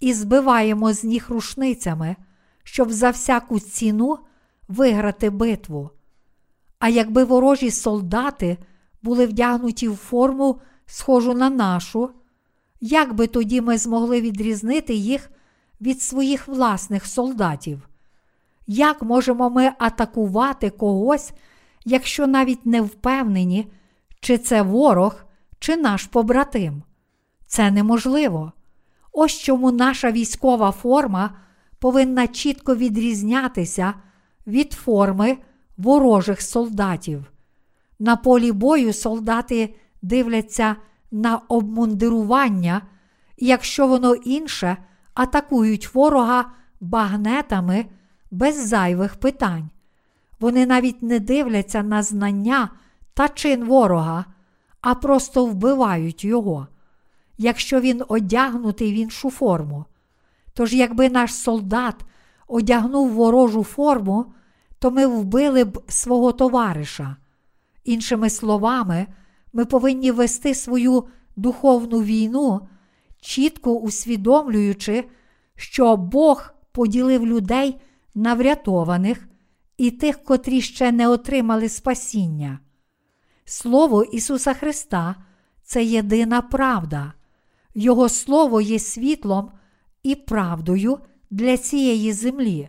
і 0.00 0.14
збиваємо 0.14 0.92
з 0.92 1.04
них 1.04 1.30
рушницями, 1.30 2.16
щоб 2.64 2.92
за 2.92 3.10
всяку 3.10 3.60
ціну 3.60 4.18
виграти 4.68 5.30
битву. 5.30 5.90
А 6.78 6.88
якби 6.88 7.24
ворожі 7.24 7.70
солдати 7.70 8.58
були 9.02 9.26
вдягнуті 9.26 9.88
в 9.88 9.96
форму, 9.96 10.60
схожу 10.86 11.34
на 11.34 11.50
нашу, 11.50 12.10
як 12.80 13.14
би 13.14 13.26
тоді 13.26 13.60
ми 13.60 13.78
змогли 13.78 14.20
відрізнити 14.20 14.94
їх 14.94 15.30
від 15.80 16.02
своїх 16.02 16.48
власних 16.48 17.06
солдатів? 17.06 17.88
Як 18.66 19.02
можемо 19.02 19.50
ми 19.50 19.72
атакувати 19.78 20.70
когось, 20.70 21.32
якщо 21.84 22.26
навіть 22.26 22.66
не 22.66 22.82
впевнені, 22.82 23.72
чи 24.20 24.38
це 24.38 24.62
ворог, 24.62 25.24
чи 25.58 25.76
наш 25.76 26.04
побратим? 26.04 26.82
Це 27.50 27.70
неможливо. 27.70 28.52
Ось 29.12 29.38
чому 29.38 29.72
наша 29.72 30.12
військова 30.12 30.70
форма 30.70 31.30
повинна 31.78 32.26
чітко 32.26 32.76
відрізнятися 32.76 33.94
від 34.46 34.72
форми 34.72 35.38
ворожих 35.76 36.42
солдатів. 36.42 37.32
На 37.98 38.16
полі 38.16 38.52
бою 38.52 38.92
солдати 38.92 39.74
дивляться 40.02 40.76
на 41.10 41.36
обмундирування, 41.36 42.82
і 43.36 43.46
якщо 43.46 43.86
воно 43.86 44.14
інше, 44.14 44.76
атакують 45.14 45.94
ворога 45.94 46.50
багнетами 46.80 47.86
без 48.30 48.68
зайвих 48.68 49.14
питань. 49.14 49.70
Вони 50.40 50.66
навіть 50.66 51.02
не 51.02 51.20
дивляться 51.20 51.82
на 51.82 52.02
знання 52.02 52.68
та 53.14 53.28
чин 53.28 53.64
ворога, 53.64 54.24
а 54.80 54.94
просто 54.94 55.46
вбивають 55.46 56.24
його 56.24 56.66
якщо 57.42 57.80
він 57.80 58.02
одягнутий 58.08 58.92
в 58.92 58.94
іншу 58.94 59.30
форму. 59.30 59.84
Тож, 60.54 60.72
якби 60.72 61.10
наш 61.10 61.34
солдат 61.34 61.94
одягнув 62.48 63.08
ворожу 63.10 63.64
форму, 63.64 64.26
то 64.78 64.90
ми 64.90 65.06
вбили 65.06 65.64
б 65.64 65.82
свого 65.88 66.32
товариша. 66.32 67.16
Іншими 67.84 68.30
словами, 68.30 69.06
ми 69.52 69.64
повинні 69.64 70.10
вести 70.10 70.54
свою 70.54 71.04
духовну 71.36 72.02
війну, 72.02 72.68
чітко 73.20 73.74
усвідомлюючи, 73.74 75.04
що 75.56 75.96
Бог 75.96 76.50
поділив 76.72 77.26
людей 77.26 77.80
на 78.14 78.34
врятованих 78.34 79.28
і 79.76 79.90
тих, 79.90 80.24
котрі 80.24 80.60
ще 80.60 80.92
не 80.92 81.08
отримали 81.08 81.68
спасіння. 81.68 82.58
Слово 83.44 84.04
Ісуса 84.04 84.54
Христа 84.54 85.16
це 85.62 85.84
єдина 85.84 86.42
правда, 86.42 87.12
Його 87.74 88.08
Слово 88.08 88.60
є 88.60 88.78
світлом 88.78 89.50
і 90.02 90.14
правдою 90.14 90.98
для 91.30 91.56
цієї 91.56 92.12
землі. 92.12 92.68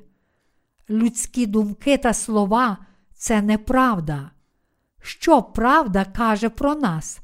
Людські 0.89 1.45
думки 1.45 1.97
та 1.97 2.13
слова 2.13 2.77
це 3.13 3.41
неправда. 3.41 4.31
Що 5.01 5.41
правда 5.41 6.05
каже 6.05 6.49
про 6.49 6.75
нас? 6.75 7.19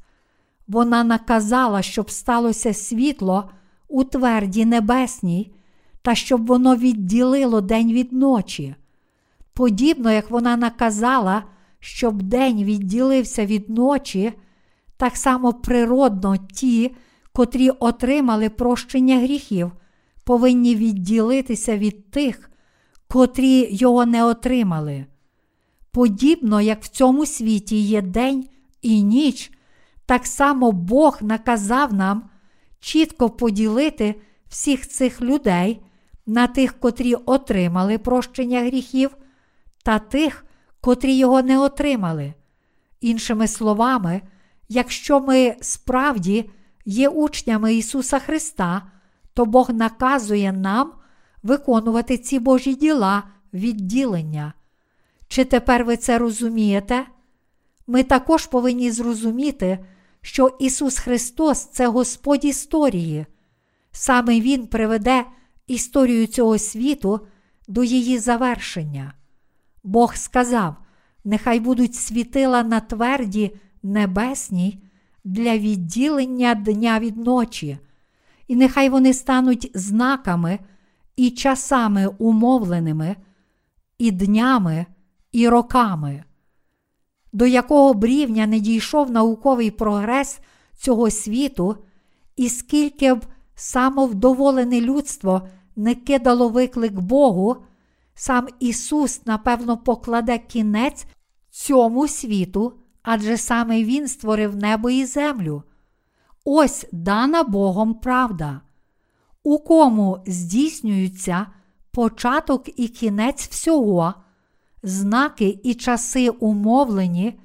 Вона 0.68 1.04
наказала, 1.04 1.82
щоб 1.82 2.10
сталося 2.10 2.74
світло 2.74 3.50
у 3.88 4.04
тверді 4.04 4.64
небесній, 4.64 5.54
та 6.02 6.14
щоб 6.14 6.46
воно 6.46 6.76
відділило 6.76 7.60
день 7.60 7.92
від 7.92 8.12
ночі. 8.12 8.74
Подібно 9.52 10.10
як 10.10 10.30
вона 10.30 10.56
наказала, 10.56 11.44
щоб 11.80 12.22
день 12.22 12.64
відділився 12.64 13.46
від 13.46 13.70
ночі, 13.70 14.32
так 14.96 15.16
само 15.16 15.52
природно 15.52 16.36
ті, 16.36 16.94
котрі 17.38 17.70
отримали 17.70 18.48
прощення 18.48 19.18
гріхів, 19.18 19.72
повинні 20.24 20.74
відділитися 20.74 21.78
від 21.78 22.10
тих, 22.10 22.50
котрі 23.08 23.68
його 23.70 24.06
не 24.06 24.24
отримали. 24.24 25.06
Подібно 25.90 26.60
як 26.60 26.82
в 26.82 26.88
цьому 26.88 27.26
світі 27.26 27.76
є 27.76 28.02
день 28.02 28.48
і 28.82 29.02
ніч, 29.02 29.52
так 30.06 30.26
само 30.26 30.72
Бог 30.72 31.18
наказав 31.20 31.94
нам 31.94 32.30
чітко 32.80 33.30
поділити 33.30 34.14
всіх 34.48 34.88
цих 34.88 35.22
людей 35.22 35.80
на 36.26 36.46
тих, 36.46 36.80
котрі 36.80 37.14
отримали 37.14 37.98
прощення 37.98 38.60
гріхів, 38.60 39.16
та 39.84 39.98
тих, 39.98 40.44
котрі 40.80 41.14
його 41.14 41.42
не 41.42 41.58
отримали. 41.58 42.34
Іншими 43.00 43.48
словами, 43.48 44.22
якщо 44.68 45.20
ми 45.20 45.56
справді 45.60 46.50
є 46.88 47.08
учнями 47.08 47.74
Ісуса 47.74 48.18
Христа, 48.18 48.82
то 49.34 49.44
Бог 49.44 49.70
наказує 49.70 50.52
нам 50.52 50.92
виконувати 51.42 52.18
ці 52.18 52.38
Божі 52.38 52.74
діла 52.74 53.22
відділення. 53.54 54.52
Чи 55.28 55.44
тепер 55.44 55.84
ви 55.84 55.96
це 55.96 56.18
розумієте? 56.18 57.06
Ми 57.86 58.02
також 58.02 58.46
повинні 58.46 58.90
зрозуміти, 58.90 59.78
що 60.20 60.56
Ісус 60.60 60.98
Христос 60.98 61.64
це 61.64 61.86
Господь 61.86 62.44
історії. 62.44 63.26
Саме 63.92 64.40
Він 64.40 64.66
приведе 64.66 65.24
історію 65.66 66.26
цього 66.26 66.58
світу 66.58 67.20
до 67.68 67.84
її 67.84 68.18
завершення. 68.18 69.12
Бог 69.84 70.14
сказав: 70.14 70.76
нехай 71.24 71.60
будуть 71.60 71.94
світила 71.94 72.62
на 72.62 72.80
тверді 72.80 73.56
небесній 73.82 74.82
для 75.28 75.58
відділення 75.58 76.54
дня 76.54 77.00
від 77.00 77.16
ночі, 77.16 77.78
і 78.46 78.56
нехай 78.56 78.88
вони 78.88 79.14
стануть 79.14 79.70
знаками 79.74 80.58
і 81.16 81.30
часами 81.30 82.06
умовленими, 82.18 83.16
і 83.98 84.10
днями, 84.10 84.86
і 85.32 85.48
роками. 85.48 86.24
До 87.32 87.46
якого 87.46 87.94
б 87.94 88.04
рівня 88.04 88.46
не 88.46 88.60
дійшов 88.60 89.10
науковий 89.10 89.70
прогрес 89.70 90.40
цього 90.76 91.10
світу, 91.10 91.76
і 92.36 92.48
скільки 92.48 93.14
б 93.14 93.26
самовдоволене 93.54 94.80
людство 94.80 95.48
не 95.76 95.94
кидало 95.94 96.48
виклик 96.48 96.92
Богу, 96.92 97.56
сам 98.14 98.48
Ісус, 98.60 99.26
напевно, 99.26 99.76
покладе 99.76 100.38
кінець 100.38 101.06
цьому 101.50 102.08
світу, 102.08 102.72
адже 103.10 103.36
саме 103.36 103.84
Він 103.84 104.08
створив 104.08 104.56
небо 104.56 104.90
і 104.90 105.04
землю. 105.04 105.62
Ось 106.44 106.86
дана 106.92 107.42
Богом 107.42 107.94
правда, 107.94 108.60
у 109.42 109.58
кому 109.58 110.24
здійснюються 110.26 111.46
початок 111.90 112.80
і 112.80 112.88
кінець 112.88 113.48
всього, 113.48 114.14
знаки 114.82 115.60
і 115.62 115.74
часи 115.74 116.28
умовлені, 116.28 117.40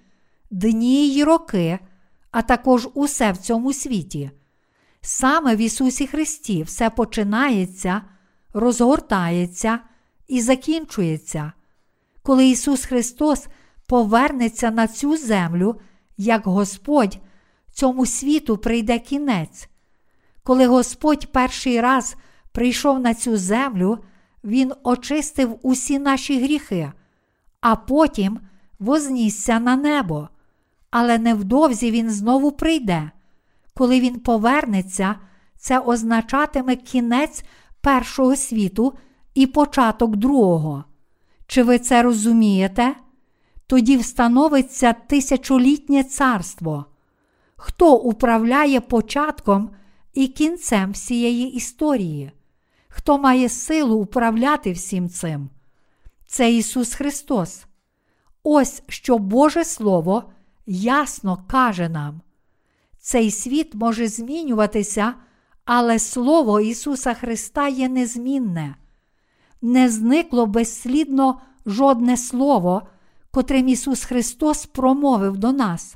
дні 0.51 1.07
й 1.07 1.23
роки, 1.23 1.79
а 2.31 2.41
також 2.41 2.89
усе 2.93 3.31
в 3.31 3.37
цьому 3.37 3.73
світі. 3.73 4.31
Саме 5.01 5.55
в 5.55 5.59
Ісусі 5.59 6.07
Христі 6.07 6.63
все 6.63 6.89
починається, 6.89 8.01
розгортається 8.53 9.79
і 10.27 10.41
закінчується. 10.41 11.51
Коли 12.23 12.47
Ісус 12.47 12.85
Христос 12.85 13.47
повернеться 13.93 14.71
на 14.71 14.87
цю 14.87 15.17
землю, 15.17 15.75
як 16.17 16.47
Господь, 16.47 17.19
цьому 17.71 18.05
світу 18.05 18.57
прийде 18.57 18.99
кінець. 18.99 19.69
Коли 20.43 20.67
Господь 20.67 21.31
перший 21.31 21.81
раз 21.81 22.15
прийшов 22.51 22.99
на 22.99 23.13
цю 23.13 23.37
землю, 23.37 23.97
Він 24.43 24.73
очистив 24.83 25.59
усі 25.61 25.99
наші 25.99 26.43
гріхи, 26.43 26.91
а 27.61 27.75
потім 27.75 28.39
вознісся 28.79 29.59
на 29.59 29.75
небо. 29.75 30.29
Але 30.91 31.17
невдовзі 31.17 31.91
Він 31.91 32.09
знову 32.09 32.51
прийде. 32.51 33.11
Коли 33.73 33.99
Він 33.99 34.19
повернеться, 34.19 35.15
це 35.57 35.79
означатиме 35.79 36.75
кінець 36.75 37.43
першого 37.81 38.35
світу 38.35 38.93
і 39.33 39.47
початок 39.47 40.15
другого. 40.15 40.83
Чи 41.47 41.63
ви 41.63 41.79
це 41.79 42.03
розумієте? 42.03 42.95
Тоді 43.67 43.97
встановиться 43.97 44.93
тисячолітнє 44.93 46.03
царство. 46.03 46.85
Хто 47.55 47.95
управляє 47.95 48.81
початком 48.81 49.69
і 50.13 50.27
кінцем 50.27 50.91
всієї 50.91 51.53
історії? 51.53 52.31
Хто 52.87 53.17
має 53.17 53.49
силу 53.49 53.95
управляти 53.95 54.71
всім 54.71 55.09
цим? 55.09 55.49
Це 56.27 56.53
Ісус 56.53 56.93
Христос. 56.93 57.65
Ось 58.43 58.83
що 58.87 59.17
Боже 59.17 59.63
Слово 59.63 60.23
ясно 60.65 61.43
каже 61.47 61.89
нам. 61.89 62.21
Цей 62.99 63.31
світ 63.31 63.75
може 63.75 64.07
змінюватися, 64.07 65.13
але 65.65 65.99
Слово 65.99 66.59
Ісуса 66.59 67.13
Христа 67.13 67.67
є 67.67 67.89
незмінне. 67.89 68.75
Не 69.61 69.89
зникло 69.89 70.45
безслідно 70.45 71.41
жодне 71.65 72.17
слово, 72.17 72.81
котрим 73.33 73.67
Ісус 73.67 74.03
Христос 74.03 74.65
промовив 74.65 75.37
до 75.37 75.51
нас, 75.51 75.95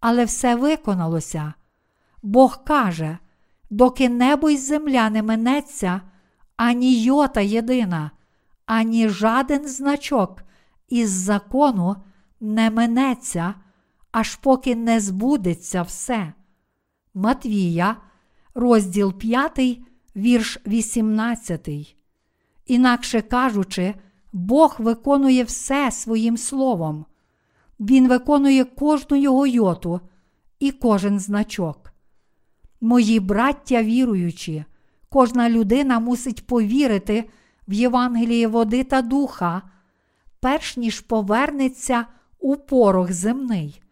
але 0.00 0.24
все 0.24 0.56
виконалося. 0.56 1.54
Бог 2.22 2.64
каже, 2.64 3.18
доки 3.70 4.08
небо 4.08 4.50
й 4.50 4.56
земля 4.56 5.10
не 5.10 5.22
минеться, 5.22 6.00
ані 6.56 7.02
йота 7.02 7.40
єдина, 7.40 8.10
ані 8.66 9.08
жаден 9.08 9.68
значок 9.68 10.42
із 10.88 11.10
закону 11.10 11.96
не 12.40 12.70
минеться, 12.70 13.54
аж 14.12 14.36
поки 14.36 14.74
не 14.76 15.00
збудеться 15.00 15.82
все. 15.82 16.32
Матвія, 17.14 17.96
розділ 18.54 19.12
5, 19.12 19.60
вірш 20.16 20.58
18. 20.66 21.96
Інакше 22.66 23.22
кажучи, 23.22 23.94
Бог 24.34 24.76
виконує 24.78 25.44
все 25.44 25.90
своїм 25.90 26.36
словом. 26.36 27.04
Він 27.80 28.08
виконує 28.08 28.64
кожну 28.64 29.16
його 29.16 29.46
йоту 29.46 30.00
і 30.60 30.70
кожен 30.70 31.18
значок. 31.18 31.92
Мої 32.80 33.20
браття 33.20 33.82
віруючі, 33.82 34.64
кожна 35.08 35.50
людина 35.50 36.00
мусить 36.00 36.46
повірити 36.46 37.30
в 37.68 37.72
Євангеліє 37.72 38.48
води 38.48 38.84
та 38.84 39.02
духа, 39.02 39.62
перш 40.40 40.76
ніж 40.76 41.00
повернеться 41.00 42.06
у 42.38 42.56
порох 42.56 43.12
земний. 43.12 43.82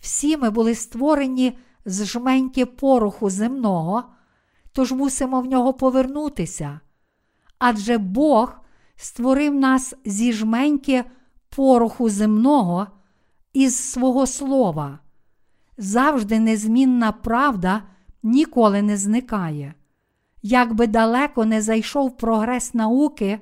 Всі 0.00 0.36
ми 0.36 0.50
були 0.50 0.74
створені 0.74 1.58
з 1.84 2.04
жменьки 2.04 2.66
пороху 2.66 3.30
земного, 3.30 4.04
тож 4.72 4.92
мусимо 4.92 5.40
в 5.40 5.46
нього 5.46 5.72
повернутися. 5.72 6.80
Адже 7.58 7.98
Бог 7.98 8.60
створив 9.02 9.54
нас 9.54 9.94
зі 10.04 10.32
жменьки 10.32 11.04
пороху 11.48 12.10
земного 12.10 12.86
із 13.52 13.78
свого 13.78 14.26
слова. 14.26 14.98
Завжди 15.78 16.40
незмінна 16.40 17.12
правда 17.12 17.82
ніколи 18.22 18.82
не 18.82 18.96
зникає. 18.96 19.74
Як 20.42 20.74
би 20.74 20.86
далеко 20.86 21.44
не 21.44 21.62
зайшов 21.62 22.16
прогрес 22.16 22.74
науки, 22.74 23.40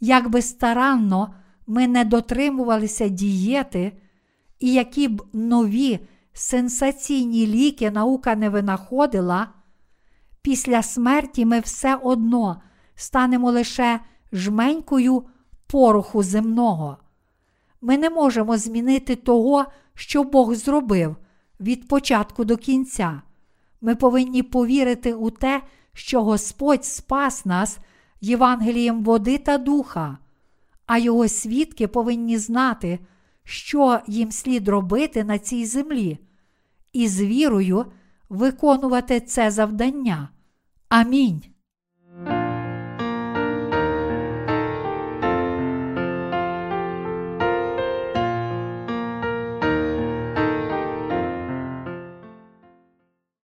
як 0.00 0.30
би 0.30 0.42
старанно 0.42 1.34
ми 1.66 1.86
не 1.88 2.04
дотримувалися 2.04 3.08
дієти, 3.08 3.92
і 4.58 4.72
які 4.72 5.08
б 5.08 5.22
нові 5.32 6.00
сенсаційні 6.32 7.46
ліки 7.46 7.90
наука 7.90 8.34
не 8.34 8.48
винаходила, 8.48 9.48
після 10.42 10.82
смерті 10.82 11.46
ми 11.46 11.60
все 11.60 11.94
одно 11.94 12.62
станемо 12.94 13.50
лише 13.50 14.00
жменькою 14.32 15.22
пороху 15.66 16.22
земного. 16.22 16.96
Ми 17.80 17.98
не 17.98 18.10
можемо 18.10 18.56
змінити 18.56 19.16
того, 19.16 19.64
що 19.94 20.24
Бог 20.24 20.54
зробив 20.54 21.16
від 21.60 21.88
початку 21.88 22.44
до 22.44 22.56
кінця. 22.56 23.22
Ми 23.80 23.94
повинні 23.94 24.42
повірити 24.42 25.14
у 25.14 25.30
те, 25.30 25.62
що 25.92 26.22
Господь 26.22 26.84
спас 26.84 27.46
нас 27.46 27.78
Євангелієм 28.20 29.04
води 29.04 29.38
та 29.38 29.58
духа, 29.58 30.18
а 30.86 30.98
його 30.98 31.28
свідки 31.28 31.88
повинні 31.88 32.38
знати, 32.38 32.98
що 33.44 34.00
їм 34.06 34.32
слід 34.32 34.68
робити 34.68 35.24
на 35.24 35.38
цій 35.38 35.66
землі, 35.66 36.18
і 36.92 37.08
з 37.08 37.20
вірою 37.20 37.86
виконувати 38.28 39.20
це 39.20 39.50
завдання. 39.50 40.28
Амінь. 40.88 41.51